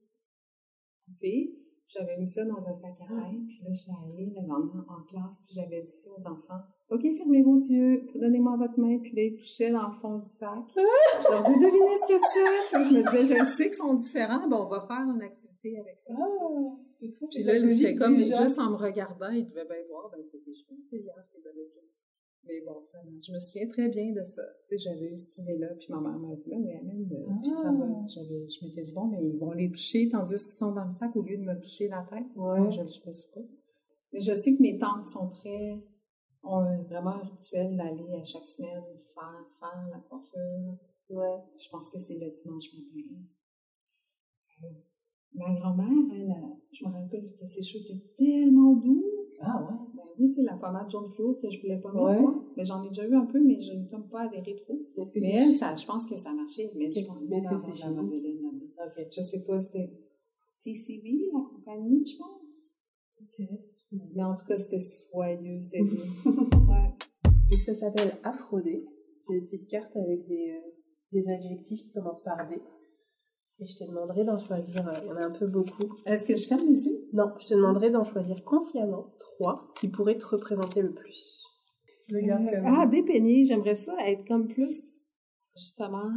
[1.04, 1.62] coupées,
[1.94, 4.84] j'avais mis ça dans un sac à main, puis là, je suis allée le lendemain
[4.88, 9.14] en classe, puis j'avais dit aux enfants, OK, fermez vos yeux, donnez-moi votre main, puis
[9.14, 10.64] là, ils touchaient dans le fond du sac.
[10.74, 12.82] Je leur dis, devinez ce que c'est.
[12.82, 15.98] Je me disais, je sais qu'ils sont différents, ben, on va faire une activité avec
[16.00, 16.12] ça.
[16.16, 16.26] Ah,
[17.00, 18.44] c'est Puis là, il était pédagogique comme, déjà.
[18.44, 20.50] juste en me regardant, il devait bien voir, ben, c'était
[20.92, 21.88] les avais pris.
[22.44, 24.42] Mais bon, ça, je me souviens très bien de ça.
[24.66, 27.16] Tu sais, j'avais eu cette idée-là, puis ma mère m'a dit, là, mais amène de...
[27.40, 27.86] Puis ça va.
[27.88, 28.04] Ah.
[28.08, 30.94] J'avais, je m'étais dit, bon, mais ils vont les toucher tandis qu'ils sont dans le
[30.94, 32.26] sac au lieu de me toucher la tête.
[32.34, 32.58] Ouais.
[32.58, 33.40] Moi, je ne sais pas.
[34.12, 35.80] Mais je sais que mes tantes sont très
[36.44, 38.82] on a vraiment un rituel d'aller à chaque semaine
[39.14, 40.76] faire, faire la coiffure.
[41.10, 41.40] Ouais.
[41.58, 43.22] Je pense que c'est le dimanche matin.
[45.34, 49.04] Euh, ma grand-mère, elle, a- je me rappelle que ses cheveux étaient tellement doux.
[49.40, 49.76] Ah ouais?
[49.96, 52.22] Ben oui, tu sais, la pommade jaune fluo que je voulais pas mettre,
[52.56, 52.64] Ouais.
[52.64, 54.74] j'en ai déjà eu un peu, mais je n'ai comme pas adhéré trop.
[54.94, 56.70] Que Mais c'est- elle, ça, je pense que ça a marché.
[56.76, 57.50] Mais je pense que pas c'est
[57.84, 57.96] la vous?
[57.96, 58.92] vaseline là-dedans.
[58.98, 59.06] Ok.
[59.16, 59.90] Je sais pas, c'était
[60.64, 62.70] TCB, la compagnie, je pense.
[63.20, 63.46] Ok.
[64.14, 65.96] Mais en tout cas, c'était soyeux, c'était doux.
[66.68, 66.92] ouais.
[67.50, 68.84] Donc ça s'appelle Aphrodé.
[69.28, 70.70] J'ai une petite carte avec des, euh,
[71.12, 72.56] des adjectifs qui commencent par D.
[73.62, 75.94] Et je te demanderai d'en choisir, euh, il y en a un peu beaucoup.
[76.04, 77.08] Est-ce que je ferme les yeux?
[77.12, 81.44] Non, je te demanderai d'en choisir consciemment trois qui pourraient te représenter le plus.
[82.10, 84.82] Comme Ah, dépeignée, j'aimerais ça être comme plus,
[85.56, 86.10] justement,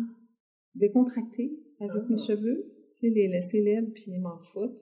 [0.74, 2.10] décontractée avec Ah.
[2.10, 2.66] mes cheveux.
[2.96, 4.82] Tu sais, les laisser libres puis m'en foutre.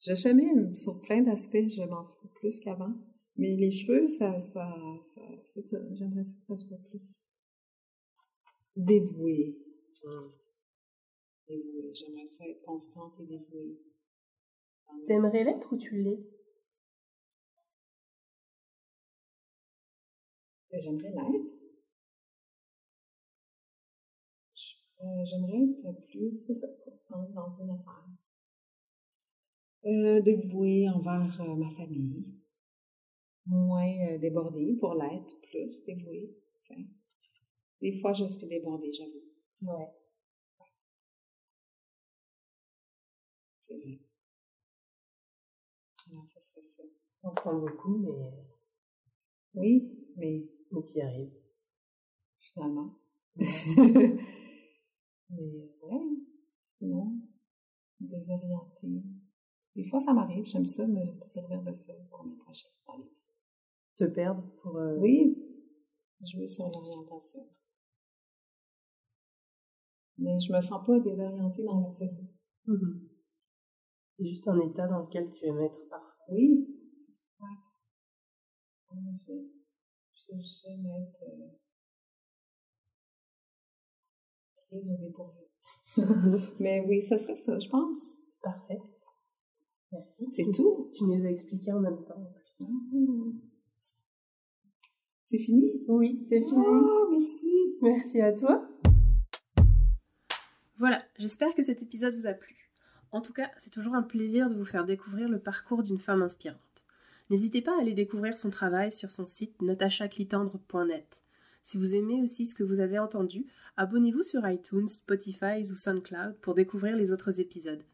[0.00, 2.94] Je chemine sur plein d'aspects, je m'en fous plus qu'avant.
[3.36, 4.74] Mais les cheveux, ça, ça,
[5.14, 5.20] ça
[5.52, 5.76] c'est ça.
[5.92, 7.26] J'aimerais ça que ça soit plus
[8.74, 9.58] dévoué.
[10.02, 10.30] Hmm.
[11.48, 11.94] Dévoué.
[11.94, 13.78] J'aimerais ça être constante et dévouée.
[15.06, 16.18] T'aimerais l'être ou tu l'es?
[20.70, 21.54] Ben, J'aimerais l'être.
[25.02, 26.42] Euh, J'aimerais être plus
[26.84, 28.08] constante dans une affaire.
[29.86, 32.24] Euh, dévouée envers euh, ma famille.
[33.46, 36.34] Moins euh, débordée pour l'être, plus dévouée.
[37.80, 39.22] Des fois, je suis débordée, j'avoue.
[39.62, 39.88] Ouais.
[46.10, 46.82] Alors, ça serait ça.
[47.22, 48.32] T'en prends beaucoup, mais,
[49.54, 51.32] Oui, mais mais qui arrive.
[52.38, 52.98] finalement.
[53.36, 54.16] mais
[55.82, 56.00] ouais,
[56.62, 57.16] sinon,
[58.00, 59.02] désorientée.
[59.74, 62.68] Des fois, ça m'arrive, j'aime ça, me servir de ça pour mes projets.
[63.96, 64.76] Te perdre pour...
[64.76, 65.36] euh, Oui,
[66.20, 67.48] jouer sur l'orientation.
[70.18, 72.28] Mais je me sens pas désorientée dans l'absolu.
[72.66, 73.08] mhm.
[74.16, 76.24] C'est juste un état dans lequel tu aimes être parfois.
[76.30, 76.68] Oui,
[77.40, 77.46] ouais.
[78.90, 79.44] En effet,
[80.14, 81.48] je- j'aime être euh,
[84.68, 85.40] prise au dépourvu.
[86.60, 88.18] Mais oui, ça serait ça, je pense.
[88.42, 88.78] Parfait.
[89.92, 90.26] Merci.
[90.34, 90.90] C'est tout.
[90.96, 92.20] Tu nous as expliqué en même temps.
[92.20, 92.54] en plus.
[92.62, 92.66] Ah.
[95.24, 95.84] C'est fini?
[95.88, 96.52] Oui, c'est fini.
[96.66, 97.76] Oh, merci.
[97.82, 98.68] Merci à toi.
[100.78, 102.63] Voilà, j'espère que cet épisode vous a plu.
[103.14, 106.22] En tout cas, c'est toujours un plaisir de vous faire découvrir le parcours d'une femme
[106.22, 106.58] inspirante.
[107.30, 111.20] N'hésitez pas à aller découvrir son travail sur son site natachaclitandre.net.
[111.62, 113.46] Si vous aimez aussi ce que vous avez entendu,
[113.76, 117.84] abonnez-vous sur iTunes, Spotify ou SoundCloud pour découvrir les autres épisodes.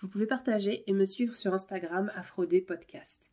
[0.00, 3.30] Vous pouvez partager et me suivre sur Instagram Aphrodé Podcast.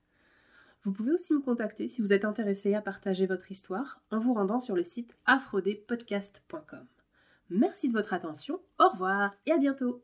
[0.84, 4.36] Vous pouvez aussi me contacter si vous êtes intéressé à partager votre histoire en vous
[4.36, 6.86] rendant sur le site aphrodépodcast.com.
[7.50, 10.04] Merci de votre attention, au revoir et à bientôt